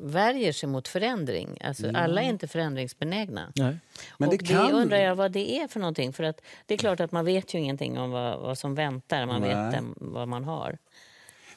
värjer 0.00 0.52
sig 0.52 0.68
mot 0.68 0.88
förändring. 0.88 1.58
Alltså, 1.64 1.90
Alla 1.94 2.22
är 2.22 2.28
inte 2.28 2.48
förändringsbenägna. 2.48 3.52
Nej. 3.56 3.78
Men 4.18 4.28
och 4.28 4.34
det 4.34 4.44
det, 4.44 4.54
kan- 4.54 4.72
undrar 4.72 4.98
jag 4.98 5.14
vad 5.14 5.32
det 5.32 5.58
är 5.58 5.68
för 5.68 5.80
någonting. 5.80 6.12
För 6.12 6.24
att 6.24 6.40
det 6.66 6.74
är 6.74 6.78
klart 6.78 7.00
att 7.00 7.12
man 7.12 7.24
vet 7.24 7.54
ju 7.54 7.58
ingenting 7.58 7.98
om 7.98 8.10
vad, 8.10 8.40
vad 8.40 8.58
som 8.58 8.74
väntar. 8.74 9.26
Man 9.26 9.42
vet 9.42 9.56
Nej. 9.56 9.72
dem, 9.72 9.94
vad 9.96 10.28
man 10.28 10.44
har. 10.44 10.78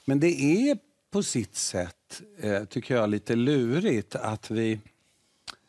Men 0.06 0.20
det 0.20 0.28
är 0.70 0.78
på 1.12 1.24
sitt 1.24 1.56
sätt, 1.56 2.22
eh, 2.42 2.64
tycker 2.64 2.96
jag, 2.96 3.10
lite 3.10 3.36
lurigt 3.36 4.16
att 4.16 4.52
vi 4.52 4.80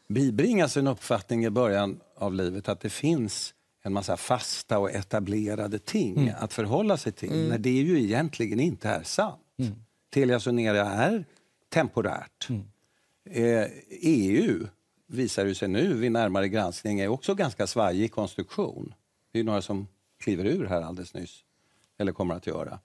bibringas 0.09 0.77
en 0.77 0.87
uppfattning 0.87 1.45
i 1.45 1.51
början 1.51 2.01
av 2.17 2.35
livet 2.35 2.69
att 2.69 2.81
det 2.81 2.91
finns 2.91 3.55
en 3.83 3.93
massa 3.93 4.17
fasta 4.17 4.79
och 4.79 4.91
etablerade 4.91 5.79
ting 5.79 6.33
att 6.39 6.53
förhålla 6.53 6.97
sig 6.97 7.13
till, 7.13 7.49
när 7.49 7.59
det 7.59 7.71
ju 7.71 8.03
egentligen 8.03 8.61
inte 8.61 8.89
är 8.89 9.03
sant. 9.03 9.41
Telia 10.15 10.41
Sonera 10.41 10.87
är 10.87 11.25
temporärt. 11.69 12.49
Eh, 13.31 13.67
EU 13.91 14.67
visar 15.07 15.47
ju 15.47 15.55
sig 15.55 15.69
nu 15.69 15.95
vid 15.95 16.13
närmare 16.13 16.49
granskning 16.49 17.01
är 17.01 17.09
också 17.09 17.35
ganska 17.35 17.67
svajig 17.67 18.13
konstruktion. 18.13 18.95
Det 19.33 19.41
är 19.41 19.45
några 19.45 19.63
som 19.63 19.89
kliver 20.21 20.45
ur 20.45 20.67
här 20.67 20.83
alldeles 20.83 21.15
nyss, 21.15 21.45
eller 21.99 22.13
kommer 22.13 22.35
att 22.35 22.47
göra. 22.47 22.79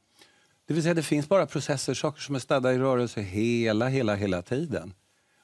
Det 0.66 0.74
vill 0.74 0.84
säga 0.84 0.94
det 0.94 1.04
finns 1.04 1.30
bara 1.30 1.46
processer, 1.46 1.94
saker 1.94 2.22
som 2.22 2.36
är 2.36 2.40
stadda 2.40 2.74
i 2.74 2.78
rörelse 2.78 3.22
hela, 3.22 3.88
hela, 3.88 4.16
hela 4.16 4.42
tiden. 4.42 4.94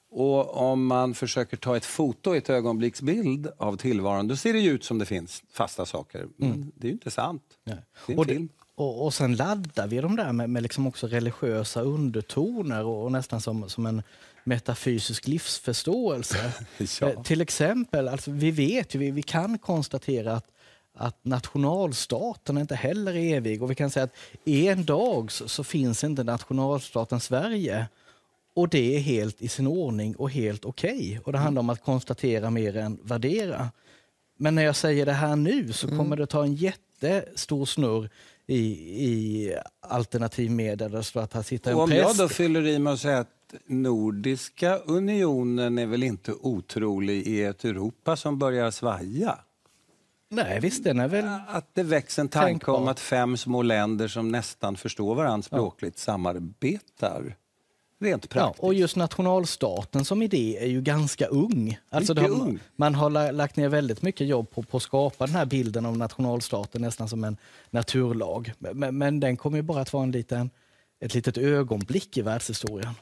Och 0.09 0.57
om 0.71 0.85
man 0.85 1.13
försöker 1.13 1.57
ta 1.57 1.77
ett 1.77 1.85
foto, 1.85 2.35
ett 2.35 2.49
ögonblicksbild 2.49 3.47
av 3.57 3.77
tillvaron, 3.77 4.27
då 4.27 4.35
ser 4.35 4.53
det 4.53 4.65
ut 4.65 4.83
som 4.83 4.99
det 4.99 5.05
finns 5.05 5.43
fasta 5.51 5.85
saker. 5.85 6.27
Men 6.37 6.71
det 6.75 6.87
är 6.87 6.89
ju 6.89 6.93
inte 6.93 7.11
sant. 7.11 7.43
Nej. 7.63 7.77
Det 8.07 8.11
är 8.11 8.13
en 8.13 8.19
Och, 8.19 8.25
det, 8.25 8.33
film. 8.33 8.49
Och, 8.75 9.05
och 9.05 9.13
sen 9.13 9.35
laddar 9.35 9.88
vi 9.88 10.01
de 10.01 10.15
där 10.15 10.31
med, 10.33 10.49
med 10.49 10.63
liksom 10.63 10.88
också 10.88 11.07
religiösa 11.07 11.81
undertoner 11.81 12.83
och, 12.83 13.03
och 13.03 13.11
nästan 13.11 13.41
som, 13.41 13.69
som 13.69 13.85
en 13.85 14.03
metafysisk 14.43 15.27
livsförståelse. 15.27 16.51
Ja. 17.01 17.09
Eh, 17.09 17.21
Till 17.21 17.41
exempel, 17.41 18.07
alltså, 18.07 18.31
vi 18.31 18.51
vet 18.51 18.95
ju, 18.95 18.99
vi, 18.99 19.11
vi 19.11 19.21
kan 19.21 19.57
konstatera 19.57 20.33
att, 20.33 20.45
att 20.93 21.25
nationalstaten 21.25 22.57
inte 22.57 22.75
heller 22.75 23.15
är 23.15 23.35
evig 23.35 23.63
och 23.63 23.71
vi 23.71 23.75
kan 23.75 23.89
säga 23.89 24.03
att 24.03 24.15
en 24.45 24.85
dag 24.85 25.31
så, 25.31 25.63
finns 25.63 26.03
inte 26.03 26.23
nationalstaten 26.23 27.19
Sverige 27.19 27.88
och 28.55 28.69
det 28.69 28.95
är 28.95 28.99
helt 28.99 29.41
i 29.41 29.47
sin 29.47 29.67
ordning 29.67 30.15
och 30.15 30.31
helt 30.31 30.65
okej. 30.65 31.19
Och 31.23 31.31
det 31.31 31.38
handlar 31.38 31.59
om 31.59 31.69
att 31.69 31.83
konstatera 31.83 32.49
mer 32.49 32.77
än 32.77 32.99
värdera. 33.03 33.69
Men 34.38 34.55
när 34.55 34.63
jag 34.63 34.75
säger 34.75 35.05
det 35.05 35.13
här 35.13 35.35
nu 35.35 35.73
så 35.73 35.88
kommer 35.88 36.17
det 36.17 36.27
ta 36.27 36.43
en 36.43 36.55
jättestor 36.55 37.65
snurr 37.65 38.09
i, 38.47 38.58
i 39.05 39.55
alternativ 39.81 40.51
media 40.51 40.89
där 40.89 40.97
det 40.97 41.03
står 41.03 41.21
att 41.21 41.34
här 41.34 41.41
sitter 41.41 41.71
en 41.71 41.77
Och 41.77 41.84
om 41.84 41.89
präst. 41.89 42.08
jag 42.08 42.17
då 42.17 42.34
fyller 42.34 42.67
i 42.67 42.79
med 42.79 42.93
att 42.93 42.99
säga 42.99 43.19
att 43.19 43.29
Nordiska 43.65 44.77
unionen 44.77 45.77
är 45.77 45.86
väl 45.86 46.03
inte 46.03 46.34
otrolig 46.34 47.27
i 47.27 47.43
ett 47.43 47.65
Europa 47.65 48.15
som 48.15 48.39
börjar 48.39 48.71
svaja? 48.71 49.39
Nej 50.29 50.60
visst, 50.60 50.84
den 50.84 50.99
är 50.99 51.08
väl... 51.08 51.25
Att 51.47 51.75
det 51.75 51.84
väcks 51.84 52.19
en 52.19 52.27
tanke 52.27 52.71
om 52.71 52.88
att 52.88 52.99
fem 52.99 53.38
små 53.38 53.62
länder 53.62 54.08
som 54.08 54.29
nästan 54.29 54.75
förstår 54.75 55.15
varandra 55.15 55.43
språkligt 55.43 55.97
samarbetar. 55.97 57.36
Rent 57.99 58.23
Ja, 58.29 58.29
praktiskt. 58.29 58.63
och 58.63 58.73
just 58.73 58.95
nationalstaten 58.95 60.05
som 60.05 60.21
idé 60.21 60.58
är 60.62 60.67
ju 60.67 60.81
ganska 60.81 61.25
ung. 61.25 61.77
Alltså 61.89 62.13
har, 62.13 62.29
ung. 62.29 62.60
Man 62.75 62.95
har 62.95 63.10
la- 63.10 63.31
lagt 63.31 63.55
ner 63.55 63.69
väldigt 63.69 64.01
mycket 64.01 64.27
jobb 64.27 64.51
på, 64.51 64.63
på 64.63 64.77
att 64.77 64.84
skapa 64.84 65.25
den 65.25 65.36
här 65.36 65.45
bilden 65.45 65.86
av 65.86 65.97
nationalstaten 65.97 66.81
nästan 66.81 67.10
som 67.10 67.23
en 67.23 67.38
naturlag. 67.69 68.51
Men, 68.60 68.97
men 68.97 69.19
den 69.19 69.38
kommer 69.38 69.58
ju 69.58 69.62
bara 69.62 69.81
att 69.81 69.93
vara 69.93 70.03
en 70.03 70.12
liten, 70.12 70.49
ett 70.99 71.13
litet 71.13 71.38
ögonblick 71.38 72.17
i 72.17 72.21
världshistorien. 72.21 72.93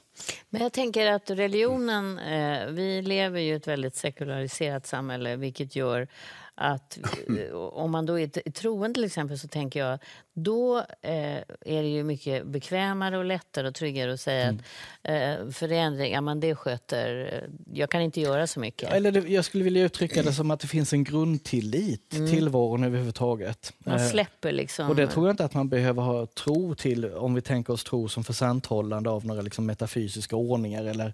Men 0.49 0.62
jag 0.62 0.73
tänker 0.73 1.08
att 1.12 1.29
religionen, 1.29 2.19
eh, 2.19 2.65
vi 2.67 3.01
lever 3.01 3.39
ju 3.39 3.47
i 3.51 3.56
ett 3.56 3.67
väldigt 3.67 3.95
sekulariserat 3.95 4.88
samhälle 4.88 5.36
vilket 5.36 5.75
gör 5.75 6.08
att 6.55 6.99
eh, 7.39 7.55
om 7.55 7.91
man 7.91 8.05
då 8.05 8.19
är 8.19 8.27
troende 8.51 8.93
till 8.93 9.03
exempel 9.03 9.39
så 9.39 9.47
tänker 9.47 9.79
jag 9.79 9.99
då 10.33 10.77
eh, 11.01 11.37
är 11.65 11.83
det 11.83 11.87
ju 11.87 12.03
mycket 12.03 12.45
bekvämare 12.45 13.17
och 13.17 13.25
lättare 13.25 13.67
och 13.67 13.75
tryggare 13.75 14.13
att 14.13 14.19
säga 14.19 14.49
att 14.49 14.55
eh, 15.03 15.49
förändring, 15.49 16.13
ja 16.13 16.21
men 16.21 16.39
det 16.39 16.55
sköter, 16.55 17.33
eh, 17.33 17.49
jag 17.73 17.89
kan 17.89 18.01
inte 18.01 18.21
göra 18.21 18.47
så 18.47 18.59
mycket. 18.59 18.91
Eller 18.91 19.11
det, 19.11 19.19
jag 19.19 19.45
skulle 19.45 19.63
vilja 19.63 19.83
uttrycka 19.83 20.23
det 20.23 20.33
som 20.33 20.51
att 20.51 20.59
det 20.59 20.67
finns 20.67 20.93
en 20.93 21.03
grundtillit 21.03 22.09
till 22.09 22.29
tillvaron 22.29 22.83
överhuvudtaget. 22.83 23.73
Man 23.77 23.99
Eh, 23.99 24.07
släpper 24.07 24.51
liksom. 24.51 24.89
Och 24.89 24.95
det 24.95 25.07
tror 25.07 25.27
jag 25.27 25.33
inte 25.33 25.45
att 25.45 25.53
man 25.53 25.69
behöver 25.69 26.01
ha 26.01 26.25
tro 26.25 26.75
till, 26.75 27.05
om 27.05 27.33
vi 27.33 27.41
tänker 27.41 27.73
oss 27.73 27.83
tro 27.83 28.07
som 28.07 28.23
försanthållande 28.23 29.09
av 29.09 29.25
några 29.25 29.41
liksom 29.41 29.65
metafysiska 29.65 30.35
ordningar. 30.35 30.85
Eller, 30.85 31.13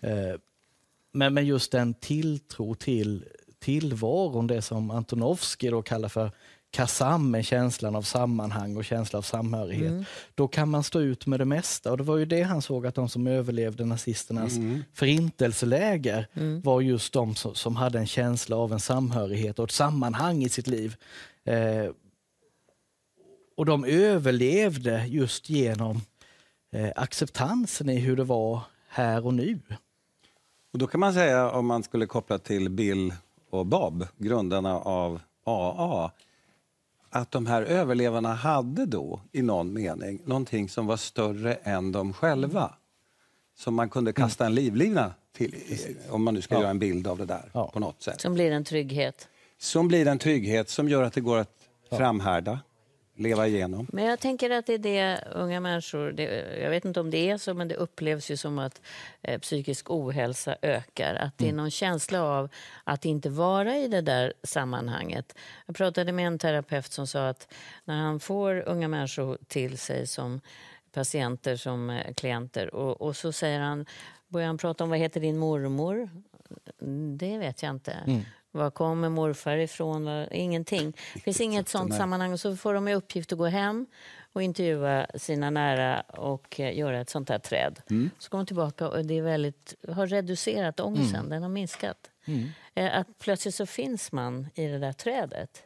eh, 0.00 0.40
men, 1.12 1.34
men 1.34 1.46
just 1.46 1.74
en 1.74 1.94
tilltro 1.94 2.74
till 2.74 3.24
tillvaron, 3.60 4.46
det 4.46 4.62
som 4.62 4.90
Antonovsky 4.90 5.70
då 5.70 5.82
kallar 5.82 6.08
för 6.08 6.30
kasam, 6.70 7.30
med 7.30 7.44
känslan 7.44 7.96
av 7.96 8.02
sammanhang 8.02 8.76
och 8.76 8.84
känsla 8.84 9.18
av 9.18 9.22
samhörighet. 9.22 9.92
Då 10.34 10.48
kan 10.48 10.68
man 10.68 10.82
stå 10.84 11.00
ut 11.00 11.26
med 11.26 11.40
det 11.40 11.44
mesta. 11.44 11.90
Och 11.90 11.96
det 11.98 12.04
var 12.04 12.16
ju 12.16 12.24
det 12.24 12.42
han 12.42 12.62
såg 12.62 12.86
att 12.86 12.94
de 12.94 13.08
som 13.08 13.26
överlevde 13.26 13.84
nazisternas 13.84 14.52
förintelseläger 14.94 16.26
var 16.62 16.80
just 16.80 17.12
de 17.12 17.34
som, 17.34 17.54
som 17.54 17.76
hade 17.76 17.98
en 17.98 18.06
känsla 18.06 18.56
av 18.56 18.72
en 18.72 18.80
samhörighet 18.80 19.58
och 19.58 19.64
ett 19.64 19.70
sammanhang 19.70 20.42
i 20.42 20.48
sitt 20.48 20.66
liv. 20.66 20.96
Eh, 21.44 21.90
och 23.56 23.66
de 23.66 23.84
överlevde 23.84 25.06
just 25.06 25.50
genom 25.50 26.00
eh, 26.72 26.90
acceptansen 26.96 27.88
i 27.88 27.98
hur 27.98 28.16
det 28.16 28.24
var 28.24 28.60
här 28.88 29.26
och 29.26 29.34
nu. 29.34 29.58
Och 30.72 30.78
då 30.78 30.86
kan 30.86 31.00
man 31.00 31.14
säga, 31.14 31.50
om 31.50 31.66
man 31.66 31.82
skulle 31.82 32.06
koppla 32.06 32.38
till 32.38 32.68
Bill 32.68 33.12
och 33.50 33.66
Bob, 33.66 34.06
grundarna 34.18 34.78
av 34.78 35.20
AA, 35.44 36.10
att 37.10 37.30
de 37.30 37.46
här 37.46 37.62
överlevarna 37.62 38.34
hade 38.34 38.86
då 38.86 39.20
i 39.32 39.42
någon 39.42 39.72
mening 39.72 40.22
någonting 40.24 40.68
som 40.68 40.86
var 40.86 40.96
större 40.96 41.54
än 41.54 41.92
de 41.92 42.12
själva. 42.12 42.74
Som 43.56 43.74
man 43.74 43.90
kunde 43.90 44.12
kasta 44.12 44.46
en 44.46 44.54
livlina 44.54 45.14
till, 45.32 45.54
om 46.10 46.22
man 46.22 46.34
nu 46.34 46.42
ska 46.42 46.54
göra 46.54 46.70
en 46.70 46.78
bild 46.78 47.06
av 47.06 47.18
det 47.18 47.24
där 47.24 47.50
Ja. 47.54 47.70
på 47.72 47.80
något 47.80 48.02
sätt. 48.02 48.20
Som 48.20 48.34
blir 48.34 48.50
en 48.50 48.64
trygghet. 48.64 49.28
Som 49.58 49.88
blir 49.88 50.06
en 50.06 50.18
trygghet 50.18 50.68
som 50.68 50.88
gör 50.88 51.02
att 51.02 51.12
det 51.12 51.20
går 51.20 51.38
att 51.38 51.68
framhärda, 51.90 52.60
leva 53.20 53.46
igenom. 53.46 53.86
Men 53.92 54.04
jag 54.04 54.20
tänker 54.20 54.50
att 54.50 54.66
det 54.66 54.74
är 54.74 54.78
det 54.78 55.24
unga 55.34 55.60
människor, 55.60 56.12
det, 56.12 56.58
jag 56.62 56.70
vet 56.70 56.84
inte 56.84 57.00
om 57.00 57.10
det 57.10 57.30
är 57.30 57.38
så, 57.38 57.54
men 57.54 57.68
det 57.68 57.74
upplevs 57.74 58.30
ju 58.30 58.36
som 58.36 58.58
att 58.58 58.80
eh, 59.22 59.40
psykisk 59.40 59.90
ohälsa 59.90 60.56
ökar. 60.62 61.14
Att 61.14 61.38
det 61.38 61.48
är 61.48 61.52
någon 61.52 61.70
känsla 61.70 62.22
av 62.22 62.48
att 62.84 63.04
inte 63.04 63.30
vara 63.30 63.76
i 63.76 63.88
det 63.88 64.00
där 64.00 64.32
sammanhanget. 64.42 65.34
Jag 65.66 65.76
pratade 65.76 66.12
med 66.12 66.26
en 66.26 66.38
terapeut 66.38 66.92
som 66.92 67.06
sa 67.06 67.28
att 67.28 67.48
när 67.84 67.96
han 67.96 68.20
får 68.20 68.62
unga 68.66 68.88
människor 68.88 69.38
till 69.48 69.78
sig 69.78 70.06
som 70.06 70.40
patienter, 70.92 71.56
som 71.56 71.90
eh, 71.90 72.14
klienter 72.14 72.74
och, 72.74 73.00
och 73.00 73.16
så 73.16 73.32
säger 73.32 73.60
han, 73.60 73.86
börjar 74.28 74.46
han 74.46 74.58
prata 74.58 74.84
om 74.84 74.90
vad 74.90 74.98
heter 74.98 75.20
din 75.20 75.38
mormor? 75.38 76.10
Det 77.18 77.38
vet 77.38 77.62
jag 77.62 77.70
inte. 77.70 77.96
Var 78.52 78.70
kommer 78.70 79.08
morfar 79.08 79.56
ifrån? 79.56 80.04
Var, 80.04 80.32
ingenting. 80.32 80.96
Det 81.14 81.20
finns 81.20 81.40
inget 81.40 81.68
sånt 81.68 81.94
sammanhang. 81.94 82.32
Och 82.32 82.40
så 82.40 82.56
får 82.56 82.74
de 82.74 82.88
i 82.88 82.94
uppgift 82.94 83.32
att 83.32 83.38
gå 83.38 83.46
hem 83.46 83.86
och 84.32 84.42
intervjua 84.42 85.06
sina 85.14 85.50
nära 85.50 86.00
och 86.00 86.60
eh, 86.60 86.78
göra 86.78 87.00
ett 87.00 87.10
sånt 87.10 87.28
här 87.28 87.38
träd. 87.38 87.80
Så 88.18 88.30
kommer 88.30 88.44
de 88.44 88.46
tillbaka 88.46 88.88
och 88.88 89.06
det 89.06 89.18
är 89.18 89.22
väldigt, 89.22 89.74
har 89.88 90.06
reducerat 90.06 90.80
ångesten. 90.80 91.28
Den 91.28 91.42
har 91.42 91.48
minskat. 91.48 92.10
Eh, 92.74 92.98
att 92.98 93.18
plötsligt 93.18 93.54
så 93.54 93.66
finns 93.66 94.12
man 94.12 94.46
i 94.54 94.66
det 94.66 94.78
där 94.78 94.92
trädet. 94.92 95.62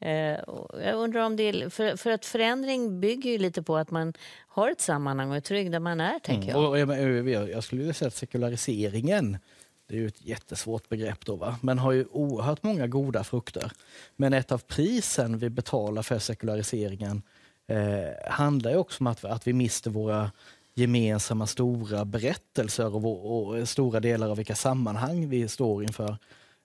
Eh, 0.00 0.38
och 0.40 0.82
jag 0.82 0.94
undrar 0.94 1.20
om 1.20 1.36
det 1.36 1.42
är, 1.42 1.68
för, 1.70 1.96
för 1.96 2.10
att 2.10 2.26
förändring 2.26 3.00
bygger 3.00 3.30
ju 3.30 3.38
lite 3.38 3.62
på 3.62 3.76
att 3.76 3.90
man 3.90 4.12
har 4.48 4.70
ett 4.70 4.80
sammanhang 4.80 5.30
och 5.30 5.36
är 5.36 5.40
trygg 5.40 5.72
där 5.72 5.80
man 5.80 6.00
är, 6.00 6.18
tänker 6.18 6.48
jag. 6.48 6.70
Och 6.70 6.78
jag, 6.78 7.28
jag, 7.28 7.50
jag 7.50 7.64
skulle 7.64 7.78
vilja 7.78 7.94
säga 7.94 8.08
att 8.08 8.14
sekulariseringen 8.14 9.38
det 9.86 9.94
är 9.94 9.98
ju 9.98 10.06
ett 10.06 10.26
jättesvårt 10.26 10.88
begrepp 10.88 11.24
då, 11.24 11.36
va? 11.36 11.56
men 11.62 11.78
har 11.78 11.92
ju 11.92 12.06
oerhört 12.10 12.62
många 12.62 12.86
goda 12.86 13.24
frukter. 13.24 13.72
Men 14.16 14.32
ett 14.32 14.52
av 14.52 14.58
prisen 14.58 15.38
vi 15.38 15.50
betalar 15.50 16.02
för 16.02 16.18
sekulariseringen 16.18 17.22
eh, 17.66 18.30
handlar 18.30 18.70
ju 18.70 18.76
också 18.76 19.02
om 19.02 19.06
att, 19.06 19.24
att 19.24 19.46
vi 19.46 19.52
mister 19.52 19.90
våra 19.90 20.30
gemensamma 20.74 21.46
stora 21.46 22.04
berättelser 22.04 22.94
och, 22.94 23.02
vår, 23.02 23.18
och 23.26 23.68
stora 23.68 24.00
delar 24.00 24.30
av 24.30 24.36
vilka 24.36 24.54
sammanhang 24.54 25.28
vi 25.28 25.48
står 25.48 25.82
inför, 25.82 26.16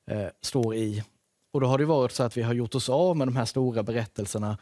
eh, 0.07 0.27
står 0.41 0.75
i. 0.75 1.03
Och 1.51 1.62
då 1.62 1.67
har 1.67 1.77
det 1.77 1.86
varit 1.86 2.12
så 2.12 2.23
att 2.23 2.38
vi 2.38 2.41
har 2.41 2.53
gjort 2.53 2.75
oss 2.75 2.89
av 2.89 3.17
med 3.17 3.27
de 3.27 3.36
här 3.36 3.45
stora 3.45 3.84
berättelserna 3.84 4.57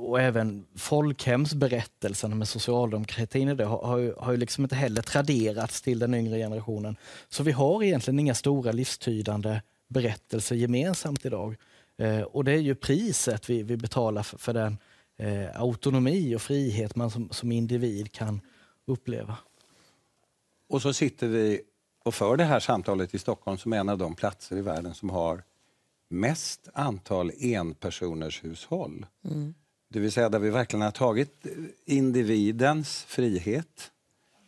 och 0.00 0.20
även 0.20 0.66
folkhemsberättelserna 0.76 2.34
med 2.34 2.48
socialdemokratin 2.48 3.48
i 3.48 3.54
det 3.54 3.64
har, 3.64 3.82
har, 3.82 3.98
ju, 3.98 4.14
har 4.18 4.32
ju 4.32 4.38
liksom 4.38 4.64
inte 4.64 4.76
heller 4.76 5.02
traderats 5.02 5.82
till 5.82 5.98
den 5.98 6.14
yngre 6.14 6.38
generationen. 6.38 6.96
Så 7.28 7.42
vi 7.42 7.52
har 7.52 7.82
egentligen 7.82 8.18
inga 8.18 8.34
stora 8.34 8.72
livstydande 8.72 9.60
berättelser 9.88 10.56
gemensamt 10.56 11.24
idag. 11.24 11.56
Eh, 11.98 12.20
och 12.20 12.44
det 12.44 12.52
är 12.52 12.58
ju 12.58 12.74
priset 12.74 13.50
vi, 13.50 13.62
vi 13.62 13.76
betalar 13.76 14.22
för, 14.22 14.38
för 14.38 14.54
den 14.54 14.78
eh, 15.18 15.60
autonomi 15.60 16.34
och 16.36 16.42
frihet 16.42 16.96
man 16.96 17.10
som, 17.10 17.30
som 17.30 17.52
individ 17.52 18.12
kan 18.12 18.40
uppleva. 18.86 19.36
Och 20.68 20.82
så 20.82 20.92
sitter 20.92 21.28
vi 21.28 21.60
och 22.04 22.14
för 22.14 22.36
det 22.36 22.44
här 22.44 22.60
samtalet 22.60 23.14
i 23.14 23.18
Stockholm 23.18 23.58
som 23.58 23.72
är 23.72 23.78
en 23.78 23.88
av 23.88 23.98
de 23.98 24.14
platser 24.14 24.56
i 24.56 24.60
världen 24.60 24.94
som 24.94 25.10
har 25.10 25.42
mest 26.10 26.68
antal 26.74 27.30
enpersoners 27.40 28.44
hushåll. 28.44 29.06
Mm. 29.24 29.54
Det 29.92 30.00
vill 30.00 30.12
säga 30.12 30.28
där 30.28 30.38
vi 30.38 30.50
verkligen 30.50 30.82
har 30.82 30.90
tagit 30.90 31.46
individens 31.84 33.04
frihet 33.04 33.90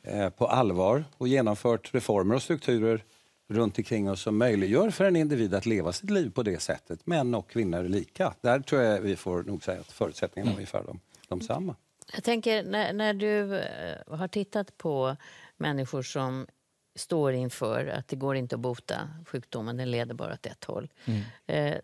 eh, 0.02 0.28
på 0.28 0.46
allvar 0.46 1.05
och 1.18 1.28
genomfört 1.28 1.94
reformer 1.94 2.35
och 2.35 2.42
strukturer 2.42 3.05
runt 3.48 3.78
omkring 3.78 4.11
oss 4.11 4.20
som 4.20 4.38
möjliggör 4.38 4.90
för 4.90 5.05
en 5.05 5.16
individ 5.16 5.55
att 5.55 5.66
leva 5.66 5.92
sitt 5.92 6.11
liv 6.11 6.31
på 6.31 6.42
det 6.42 6.62
sättet. 6.62 7.07
Män 7.07 7.35
och 7.35 7.50
kvinnor 7.50 7.78
är 7.85 7.88
lika. 7.88 8.35
Där 8.40 8.61
tror 8.61 8.83
jag 8.83 9.00
vi 9.00 9.16
får 9.16 9.42
nog 9.42 9.64
säga 9.64 9.81
att 9.81 9.92
förutsättningarna 9.92 10.50
är 10.50 10.55
ungefär 10.55 10.83
de, 10.83 11.00
de 11.28 11.40
samma. 11.40 11.76
Jag 12.14 12.24
tänker 12.24 12.62
när, 12.64 12.92
när 12.92 13.14
du 13.14 13.59
eh, 13.59 14.18
har 14.18 14.28
tittat 14.28 14.78
på 14.78 15.16
människor 15.57 16.02
som 16.02 16.46
står 16.94 17.33
inför 17.33 17.87
att 17.87 18.09
det 18.09 18.16
går 18.16 18.37
inte 18.37 18.55
att 18.55 18.61
bota 18.61 19.09
sjukdomen, 19.26 19.76
den 19.76 19.90
leder 19.90 20.14
bara 20.14 20.35
åt 20.35 20.46
ett 20.46 20.64
håll. 20.64 20.88
Mm. 21.05 21.22
Eh, 21.46 21.81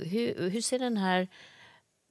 hur, 0.00 0.50
hur 0.50 0.60
ser 0.60 0.78
den 0.78 0.96
här 0.96 1.28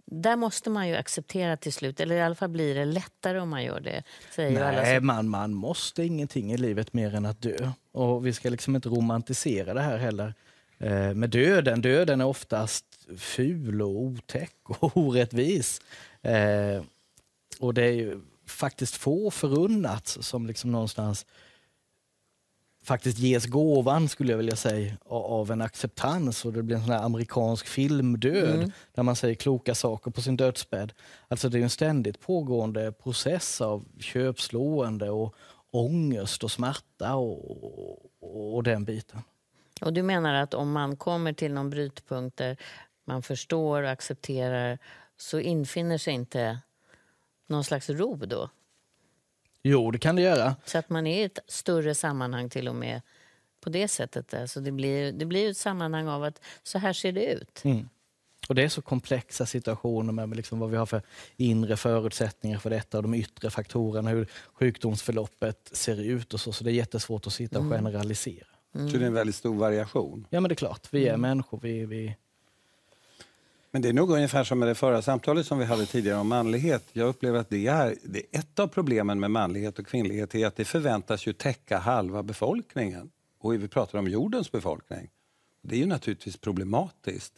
där 0.06 0.36
måste 0.36 0.70
man 0.70 0.88
ju 0.88 0.96
acceptera 0.96 1.58
till 1.58 1.74
slut, 1.74 2.00
eller 2.00 2.16
i 2.16 2.22
alla 2.22 2.36
fall 2.36 2.50
blir 2.50 2.76
det 2.76 2.86
lättare 2.86 3.40
om 3.40 3.50
man 3.50 3.64
gör 3.64 3.80
det. 3.80 4.04
Säger 4.36 4.74
Nej, 4.74 4.98
som... 4.98 5.08
man, 5.08 5.30
man 5.30 5.54
måste 5.54 6.04
ingenting 6.04 6.52
i 6.52 6.58
livet 6.58 6.94
mer 6.94 7.16
än 7.16 7.26
att 7.26 7.42
dö. 7.42 7.72
Och 7.92 8.26
vi 8.26 8.34
ska 8.34 8.50
liksom 8.50 8.76
inte 8.76 8.90
romantisera 8.90 9.74
det 9.74 9.82
här 9.82 9.98
heller. 9.98 10.34
Eh, 10.78 11.14
med 11.14 11.30
döden, 11.30 11.82
döden 11.82 12.22
är 12.22 12.26
oftast 12.26 12.86
ful 13.18 13.82
och 13.82 14.02
otäck 14.02 14.56
och 14.64 14.98
orättvis. 14.98 15.82
Eh, 16.22 16.84
och 17.60 17.74
det 17.74 17.84
är 17.84 17.94
ju 17.94 18.22
faktiskt 18.48 18.96
få 18.96 19.32
förunnat 19.32 20.08
som 20.08 20.48
liksom 20.48 20.72
någonstans 20.72 21.26
faktiskt 22.84 23.17
ges 23.17 23.46
gåvan, 23.46 24.10
skulle 24.10 24.32
jag 24.32 24.38
vilja 24.38 24.56
säga, 24.56 24.98
av 25.06 25.52
en 25.52 25.62
acceptans 25.62 26.46
och 26.46 26.54
det 26.54 26.63
blir 26.63 26.76
en 26.76 26.84
sån 26.84 26.94
här 26.94 27.04
amerikansk 27.04 27.67
filmdöd 27.67 28.56
mm. 28.56 28.72
där 28.94 29.04
man 29.04 29.15
säger 29.15 29.36
kloka 29.36 29.76
saker 29.76 30.12
på 30.12 30.22
sin 30.22 30.38
dödsbädd. 30.38 30.94
Alltså 31.28 31.50
det 31.50 31.60
är 31.60 31.63
en 31.63 31.70
ständigt 31.70 32.20
pågående 32.20 32.91
process 32.91 33.62
av 33.62 33.86
köpslående 34.00 35.10
och 35.10 35.36
ångest 35.72 36.44
och 36.44 36.52
smärta 36.52 37.15
och, 37.15 38.02
och, 38.20 38.56
och 38.56 38.63
den 38.63 38.86
biten. 38.86 39.22
Och 39.82 39.94
du 39.94 40.04
menar 40.04 40.34
att 40.34 40.54
om 40.54 40.72
man 40.72 40.96
kommer 40.96 41.34
till 41.34 41.54
någon 41.54 41.70
brytpunkt 41.70 42.38
där 42.38 42.58
man 43.06 43.22
förstår 43.22 43.84
och 43.84 43.89
accepterar 43.89 44.78
så 45.17 45.39
infinner 45.39 45.98
sig 45.98 46.13
inte 46.13 46.60
någon 47.48 47.63
slags 47.63 47.89
ro 47.89 48.15
då? 48.15 48.50
Jo, 49.63 49.91
det 49.91 50.00
kan 50.00 50.15
det 50.15 50.21
göra. 50.21 50.56
Så 50.65 50.78
att 50.78 50.89
man 50.89 51.08
är 51.08 51.21
i 51.21 51.24
ett 51.24 51.39
större 51.47 51.95
sammanhang 51.95 52.50
till 52.50 52.67
och 52.67 52.76
med 52.76 53.02
på 53.62 53.69
det 53.69 53.88
sättet. 53.88 54.34
Alltså 54.34 54.60
det, 54.60 54.71
blir, 54.71 55.12
det 55.12 55.26
blir 55.26 55.52
ett 55.52 55.58
sammanhang 55.58 56.08
av 56.08 56.24
att 56.24 56.41
så 56.63 56.78
här 56.78 56.93
ser 56.93 57.12
det 57.12 57.26
ut. 57.26 57.62
Mm. 57.63 57.89
Och 58.50 58.56
Det 58.56 58.63
är 58.63 58.69
så 58.69 58.82
komplexa 58.82 59.45
situationer 59.45 60.13
med 60.13 60.36
liksom 60.36 60.60
vad 60.60 60.69
vi 60.69 60.78
har 60.78 60.86
för 60.86 61.02
inre 61.38 61.78
förutsättningar 61.78 62.60
för 62.60 62.69
detta 62.69 62.97
och 62.97 63.04
de 63.04 63.13
yttre 63.13 63.50
faktorerna, 63.50 64.10
hur 64.10 64.28
sjukdomsförloppet 64.54 65.69
ser 65.71 66.02
ut 66.02 66.34
och 66.34 66.39
så. 66.39 66.52
Så 66.52 66.63
det 66.63 66.71
är 66.71 66.74
jättesvårt 66.74 67.28
att 67.28 67.34
sitta 67.34 67.60
och 67.60 67.65
mm. 67.65 67.78
generalisera. 67.78 68.47
Mm. 68.76 68.89
Så 68.89 68.97
det 68.97 69.04
är 69.04 69.08
en 69.08 69.13
väldigt 69.13 69.36
stor 69.36 69.56
variation? 69.56 70.28
Ja, 70.30 70.39
men 70.39 70.50
det 70.50 70.54
är 70.54 70.56
klart. 70.56 70.88
Vi 70.91 71.04
är 71.04 71.10
mm. 71.10 71.21
människor. 71.21 71.60
Vi, 71.63 71.86
vi, 71.86 72.15
men 73.71 73.81
det 73.81 73.89
är 73.89 73.93
nog 73.93 74.12
ungefär 74.12 74.43
som 74.43 74.60
med 74.60 74.67
det 74.67 74.75
förra 74.75 75.01
samtalet 75.01 75.45
som 75.45 75.60
vi 75.60 75.65
hade 75.65 75.86
tidigare 75.86 76.19
om 76.19 76.27
manlighet. 76.27 76.84
Jag 76.93 77.07
upplever 77.07 77.39
att 77.39 77.49
det 77.49 77.67
är, 77.67 77.95
det 78.03 78.19
är 78.19 78.39
ett 78.39 78.60
av 78.60 78.67
problemen 78.67 79.19
med 79.19 79.31
manlighet 79.31 79.79
och 79.79 79.88
kvinnlighet 79.88 80.36
är 80.36 80.47
att 80.47 80.55
det 80.55 80.65
förväntas 80.65 81.27
ju 81.27 81.34
täcka 81.34 81.77
halva 81.77 82.23
befolkningen. 82.23 83.12
Och 83.39 83.53
vi 83.53 83.67
pratar 83.67 83.99
om 83.99 84.07
jordens 84.07 84.51
befolkning. 84.51 85.10
Det 85.62 85.75
är 85.75 85.79
ju 85.79 85.86
naturligtvis 85.86 86.38
problematiskt. 86.38 87.34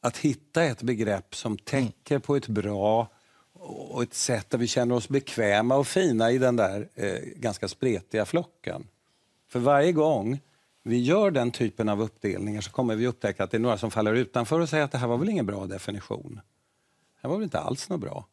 Att 0.00 0.16
hitta 0.16 0.64
ett 0.64 0.82
begrepp 0.82 1.34
som 1.34 1.58
täcker 1.58 2.18
på 2.18 2.36
ett 2.36 2.48
bra 2.48 3.08
och 3.52 4.02
ett 4.02 4.14
sätt 4.14 4.50
där 4.50 4.58
vi 4.58 4.66
känner 4.66 4.94
oss 4.94 5.08
bekväma 5.08 5.76
och 5.76 5.86
fina 5.86 6.30
i 6.30 6.38
den 6.38 6.56
där 6.56 6.88
eh, 6.94 7.18
ganska 7.36 7.68
spretiga 7.68 8.24
flocken. 8.24 8.86
För 9.48 9.58
varje 9.58 9.92
gång 9.92 10.40
vi 10.82 10.98
gör 10.98 11.30
den 11.30 11.50
typen 11.50 11.88
av 11.88 12.02
uppdelningar 12.02 12.60
så 12.60 12.70
kommer 12.70 12.96
vi 12.96 13.06
upptäcka 13.06 13.44
att 13.44 13.50
det 13.50 13.56
är 13.56 13.58
några 13.58 13.78
som 13.78 13.90
faller 13.90 14.14
utanför 14.14 14.60
och 14.60 14.68
säger 14.68 14.84
att 14.84 14.92
det 14.92 14.98
här 14.98 15.06
var 15.06 15.18
väl 15.18 15.28
ingen 15.28 15.46
bra 15.46 15.66
definition. 15.66 16.34
Det 16.34 17.20
här 17.22 17.30
var 17.30 17.36
väl 17.36 17.44
inte 17.44 17.58
alls 17.58 17.88
något 17.88 18.00
bra. 18.00 18.26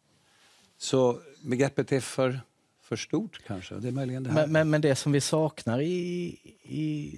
Så 0.77 1.19
begreppet 1.41 1.91
är 1.91 1.99
för, 1.99 2.39
för 2.81 2.95
stort 2.95 3.41
kanske. 3.47 3.75
Det 3.75 3.87
är 3.87 3.91
möjligen 3.91 4.23
det 4.23 4.29
här. 4.29 4.41
Men, 4.41 4.51
men, 4.51 4.69
men 4.69 4.81
det 4.81 4.95
som 4.95 5.11
vi 5.11 5.21
saknar 5.21 5.81
i, 5.81 6.37
i 6.63 7.15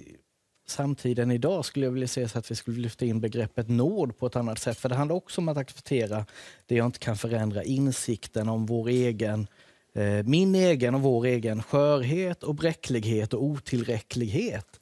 samtiden 0.66 1.30
idag 1.30 1.64
skulle 1.64 1.86
jag 1.86 1.92
vilja 1.92 2.08
säga 2.08 2.28
så 2.28 2.38
att 2.38 2.50
vi 2.50 2.54
skulle 2.54 2.78
lyfta 2.78 3.04
in 3.04 3.20
begreppet 3.20 3.68
nåd 3.68 4.18
på 4.18 4.26
ett 4.26 4.36
annat 4.36 4.58
sätt. 4.58 4.78
För 4.78 4.88
det 4.88 4.94
handlar 4.94 5.16
också 5.16 5.40
om 5.40 5.48
att 5.48 5.56
acceptera 5.56 6.26
det 6.66 6.74
jag 6.74 6.86
inte 6.86 6.98
kan 6.98 7.16
förändra, 7.16 7.64
insikten 7.64 8.48
om 8.48 8.66
vår 8.66 8.88
egen 8.88 9.46
eh, 9.92 10.22
min 10.24 10.54
egen 10.54 10.94
och 10.94 11.00
vår 11.00 11.24
egen 11.26 11.62
skörhet 11.62 12.42
och 12.42 12.54
bräcklighet 12.54 13.34
och 13.34 13.44
otillräcklighet 13.44 14.79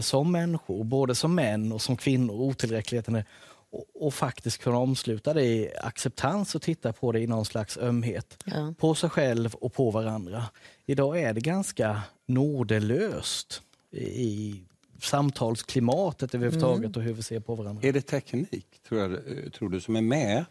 som 0.00 0.32
människor, 0.32 0.84
både 0.84 1.14
som 1.14 1.34
män 1.34 1.72
och 1.72 1.82
som 1.82 1.96
kvinnor, 1.96 2.34
otillräckligheten 2.34 3.14
är, 3.14 3.24
och, 3.70 3.84
och, 3.94 4.14
faktiskt 4.14 4.58
kunna 4.58 4.78
omsluta 4.78 5.34
det 5.34 5.44
i 5.44 5.70
acceptans 5.82 6.54
och 6.54 6.62
titta 6.62 6.92
på 6.92 7.12
det 7.12 7.20
i 7.20 7.26
någon 7.26 7.44
slags 7.44 7.78
ömhet. 7.78 8.42
Ja. 8.44 8.74
På 8.78 8.94
sig 8.94 9.10
själv 9.10 9.54
och 9.54 9.72
på 9.72 9.90
varandra. 9.90 10.44
Idag 10.86 11.20
är 11.20 11.32
det 11.32 11.40
ganska 11.40 12.02
nådelöst 12.26 13.62
i, 13.92 14.60
samtalsklimatet 15.04 16.34
överhuvudtaget 16.34 16.84
mm. 16.84 16.92
och 16.96 17.02
hur 17.02 17.12
vi 17.12 17.22
ser 17.22 17.40
på 17.40 17.54
varandra. 17.54 17.88
Är 17.88 17.92
det 17.92 18.00
teknik, 18.00 18.66
tror, 18.88 19.00
jag, 19.00 19.18
tror 19.52 19.68
du, 19.68 19.80
som 19.80 19.96
är 19.96 20.00
med 20.00 20.44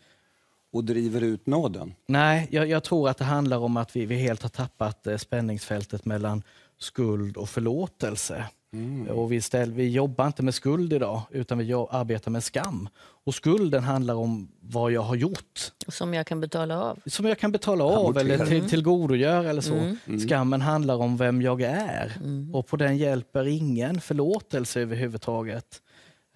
och 0.72 0.84
driver 0.84 1.22
ut 1.22 1.46
nåden? 1.46 1.94
Nej, 2.08 2.48
jag, 2.52 2.68
jag, 2.68 2.84
tror 2.84 3.10
att 3.10 3.18
det 3.18 3.26
handlar 3.26 3.58
om 3.58 3.78
att 3.78 3.96
vi, 3.96 4.06
vi 4.06 4.16
helt 4.16 4.42
har 4.42 4.50
tappat 4.50 5.08
eh, 5.08 5.18
spänningsfältet 5.18 6.06
mellan 6.06 6.44
skuld 6.78 7.38
och 7.38 7.50
förlåtelse. 7.50 8.46
Mm. 8.74 9.08
Och 9.08 9.32
vi, 9.32 9.42
ställ, 9.42 9.72
vi 9.72 9.90
jobbar 9.90 10.28
inte 10.28 10.44
med 10.44 10.54
skuld 10.54 10.94
idag, 10.94 11.22
utan 11.32 11.58
vi 11.58 11.74
arbetar 11.74 12.32
med 12.32 12.44
skam. 12.44 12.90
Och 13.26 13.36
skulden 13.36 13.84
handlar 13.84 14.16
om 14.16 14.48
vad 14.62 14.92
jag 14.92 15.02
har 15.02 15.16
gjort. 15.16 15.72
Som 15.88 16.14
jag 16.14 16.28
kan 16.28 16.42
betala 16.42 16.80
av. 16.80 17.00
Som 17.06 17.26
jag 17.26 17.40
kan 17.40 17.52
betala 17.52 17.84
av 17.84 18.18
eller 18.18 18.46
till, 18.46 18.70
tillgodogöra 18.70 19.50
eller 19.50 19.62
så. 19.62 19.74
Mm. 19.74 19.98
mm. 20.06 20.20
Skammen 20.20 20.62
handlar 20.62 20.96
om 20.96 21.18
vem 21.18 21.42
jag 21.42 21.62
är. 21.62 22.18
Mm. 22.24 22.56
Och 22.56 22.68
på 22.68 22.78
den 22.78 22.98
hjälper 22.98 23.48
ingen 23.48 24.02
förlåtelse 24.02 24.82
överhuvudtaget. 24.82 25.82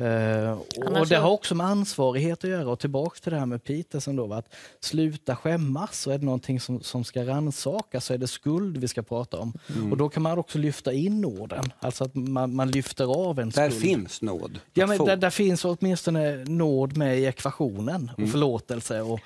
Uh, 0.01 0.51
och 0.99 1.07
Det 1.07 1.15
har 1.15 1.29
också 1.29 1.55
med 1.55 1.67
ansvarighet 1.67 2.43
att 2.43 2.49
göra. 2.49 2.69
Och 2.69 2.79
tillbaks 2.79 3.21
till 3.21 3.31
det 3.31 3.39
här 3.39 3.45
med 3.45 3.63
Peterson. 3.63 4.15
Då, 4.15 4.33
att 4.33 4.53
sluta 4.79 5.35
skämmas. 5.35 5.99
Så 5.99 6.11
är 6.11 6.17
det 6.17 6.25
någonting 6.25 6.59
som, 6.59 6.81
som 6.81 7.03
ska 7.03 7.25
rannsakas 7.25 8.05
så 8.05 8.13
är 8.13 8.17
det 8.17 8.27
skuld 8.27 8.77
vi 8.77 8.87
ska 8.87 9.01
prata 9.01 9.39
om. 9.39 9.53
Mm. 9.75 9.91
Och 9.91 9.97
Då 9.97 10.09
kan 10.09 10.23
man 10.23 10.37
också 10.37 10.57
lyfta 10.57 10.93
in 10.93 11.21
nåden. 11.21 11.63
Alltså 11.79 12.03
att 12.03 12.15
man, 12.15 12.55
man 12.55 12.71
lyfter 12.71 13.29
av 13.29 13.39
en 13.39 13.51
skuld. 13.51 13.71
Där 13.71 13.79
finns 13.79 14.21
nåd? 14.21 14.59
Ja, 14.73 14.87
men 14.87 15.05
där, 15.05 15.17
där, 15.17 15.29
finns 15.29 15.65
åtminstone 15.65 16.35
nåd 16.35 16.97
med 16.97 17.19
i 17.19 17.25
ekvationen. 17.25 18.11
Och 18.13 18.19
mm. 18.19 18.31
förlåtelse. 18.31 19.01
Och... 19.01 19.19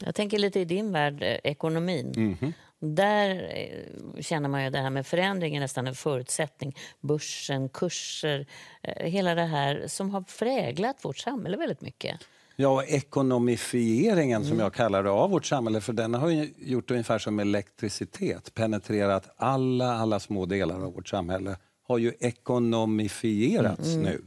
Jag 0.00 0.14
tänker 0.14 0.38
lite 0.38 0.60
i 0.60 0.64
din 0.64 0.92
värld, 0.92 1.22
eh, 1.22 1.38
ekonomin. 1.44 2.12
Mm. 2.16 2.52
Där 2.80 3.52
eh, 3.56 4.22
känner 4.22 4.48
man 4.48 4.64
ju 4.64 4.70
det 4.70 4.78
här 4.78 4.90
med 4.90 5.06
förändring 5.06 5.56
är 5.56 5.60
nästan 5.60 5.86
en 5.86 5.94
förutsättning. 5.94 6.76
Börsen, 7.00 7.68
kurser, 7.68 8.46
eh, 8.82 9.06
hela 9.06 9.34
det 9.34 9.44
här 9.44 9.84
som 9.86 10.10
har 10.10 10.20
präglat 10.38 11.04
vårt 11.04 11.18
samhälle 11.18 11.56
väldigt 11.56 11.80
mycket. 11.80 12.20
Ja, 12.56 12.84
ekonomifieringen 12.84 14.42
mm. 14.42 14.48
som 14.48 14.58
jag 14.58 14.74
kallar 14.74 15.02
det 15.02 15.10
av 15.10 15.30
vårt 15.30 15.46
samhälle, 15.46 15.80
för 15.80 15.92
den 15.92 16.14
har 16.14 16.30
gjort 16.58 16.90
ungefär 16.90 17.18
som 17.18 17.38
elektricitet, 17.38 18.54
penetrerat 18.54 19.34
alla, 19.36 19.94
alla 19.94 20.20
små 20.20 20.46
delar 20.46 20.74
av 20.74 20.92
vårt 20.92 21.08
samhälle 21.08 21.56
har 21.82 21.98
ju 21.98 22.12
ekonomifierats 22.20 23.96
nu. 23.96 24.22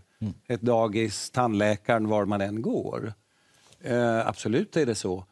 Ett 0.47 0.61
dagis, 0.61 1.29
tandläkaren, 1.29 2.07
var 2.07 2.25
man 2.25 2.41
än 2.41 2.61
går. 2.61 3.13
Eh, 3.81 4.27
absolut 4.27 4.77
är 4.77 4.85
det 4.85 4.95
så. 4.95 5.25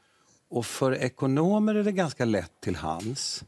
Och 0.52 0.66
för 0.66 0.92
ekonomer 0.96 1.76
är 1.76 1.84
det 1.84 1.92
ganska 1.92 2.26
lätt 2.26 2.52
till 2.62 2.76
hands 2.76 3.44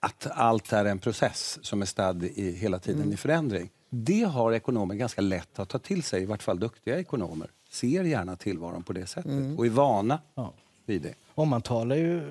att 0.00 0.26
allt 0.30 0.72
är 0.72 0.84
en 0.84 0.98
process 0.98 1.58
som 1.62 1.82
är 1.82 1.86
stadd 1.86 2.22
i, 2.24 2.52
hela 2.52 2.78
tiden 2.78 3.12
i 3.12 3.16
förändring. 3.16 3.70
Det 3.90 4.22
har 4.22 4.52
ekonomer 4.52 4.94
ganska 4.94 5.20
lätt 5.20 5.58
att 5.58 5.68
ta 5.68 5.78
till 5.78 6.02
sig, 6.02 6.22
i 6.22 6.26
vart 6.26 6.42
fall 6.42 6.60
duktiga 6.60 6.98
ekonomer. 6.98 7.50
Ser 7.70 8.04
gärna 8.04 8.36
tillvaron 8.36 8.82
på 8.82 8.92
det 8.92 9.06
sättet 9.06 9.58
och 9.58 9.66
är 9.66 9.70
vana 9.70 10.18
Ja. 10.34 10.54
vid 10.86 11.02
det. 11.02 11.14
Och 11.34 11.46
man 11.46 11.62
talar 11.62 11.96
ju 11.96 12.22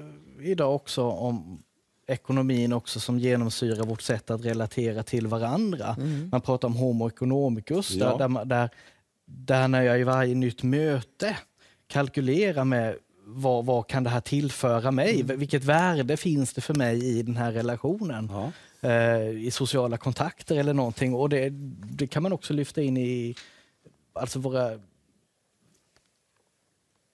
idag 0.41 0.75
också 0.75 1.03
om 1.03 1.63
ekonomin 2.07 2.73
också 2.73 2.99
som 2.99 3.19
genomsyrar 3.19 3.83
vårt 3.85 4.01
sätt 4.01 4.29
att 4.29 4.45
relatera 4.45 5.03
till 5.03 5.27
varandra. 5.27 5.95
Man 6.31 6.41
pratar 6.41 6.67
om 6.67 6.75
homo 6.75 7.07
economicus, 7.07 7.91
Ja. 7.91 8.17
där, 8.17 8.45
där, 8.45 8.69
där 9.25 9.67
när 9.67 9.81
jag 9.81 9.99
i 9.99 10.03
varje 10.03 10.35
nytt 10.35 10.63
möte 10.63 11.37
kalkylerar 11.87 12.65
med 12.65 12.95
vad, 13.29 13.65
vad 13.65 13.87
kan 13.87 14.03
det 14.03 14.09
här 14.09 14.21
tillföra 14.21 14.91
mig? 14.91 15.23
Vilket 15.23 15.63
värde 15.63 16.17
finns 16.17 16.53
det 16.53 16.61
för 16.61 16.73
mig 16.73 17.05
i 17.19 17.21
den 17.23 17.37
här 17.37 17.51
relationen? 17.51 18.31
Ja. 18.31 18.51
Eh, 18.89 19.29
I 19.29 19.51
sociala 19.51 19.97
kontakter 19.97 20.55
eller 20.55 20.73
någonting. 20.73 21.13
Och 21.13 21.29
det, 21.29 21.49
det 21.91 22.07
kan 22.07 22.23
man 22.23 22.33
också 22.33 22.53
lyfta 22.53 22.81
in 22.81 22.97
i 22.97 23.35
alltså 24.13 24.39
våra 24.39 24.79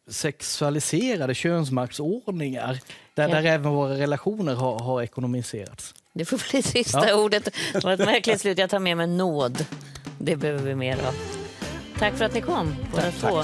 sexualiserade 0.10 1.36
könsmaktsordningar 1.36 2.80
där, 3.14 3.28
Ja. 3.30 3.36
där 3.36 3.44
även 3.46 3.72
våra 3.72 3.94
relationer 3.98 4.56
har, 4.56 4.80
har 4.80 5.02
ekonomiserats. 5.02 5.94
Det 6.14 6.26
får 6.26 6.52
bli 6.52 6.62
sista 6.62 7.16
ordet. 7.16 7.50
Det 7.74 7.84
var 7.84 7.92
ett 7.94 8.00
märkligt 8.00 8.42
slut. 8.42 8.58
Jag 8.58 8.70
tar 8.70 8.80
med 8.80 8.98
mig 8.98 9.08
nåd. 9.08 9.66
Det 10.20 10.36
behöver 10.36 10.64
vi 10.64 10.76
mer 10.76 10.98
av. 11.08 11.16
Tack 12.00 12.14
för 12.14 12.26
att 12.26 12.34
ni 12.34 12.42
kom, 12.42 12.76
båda 12.92 13.12
två. 13.12 13.44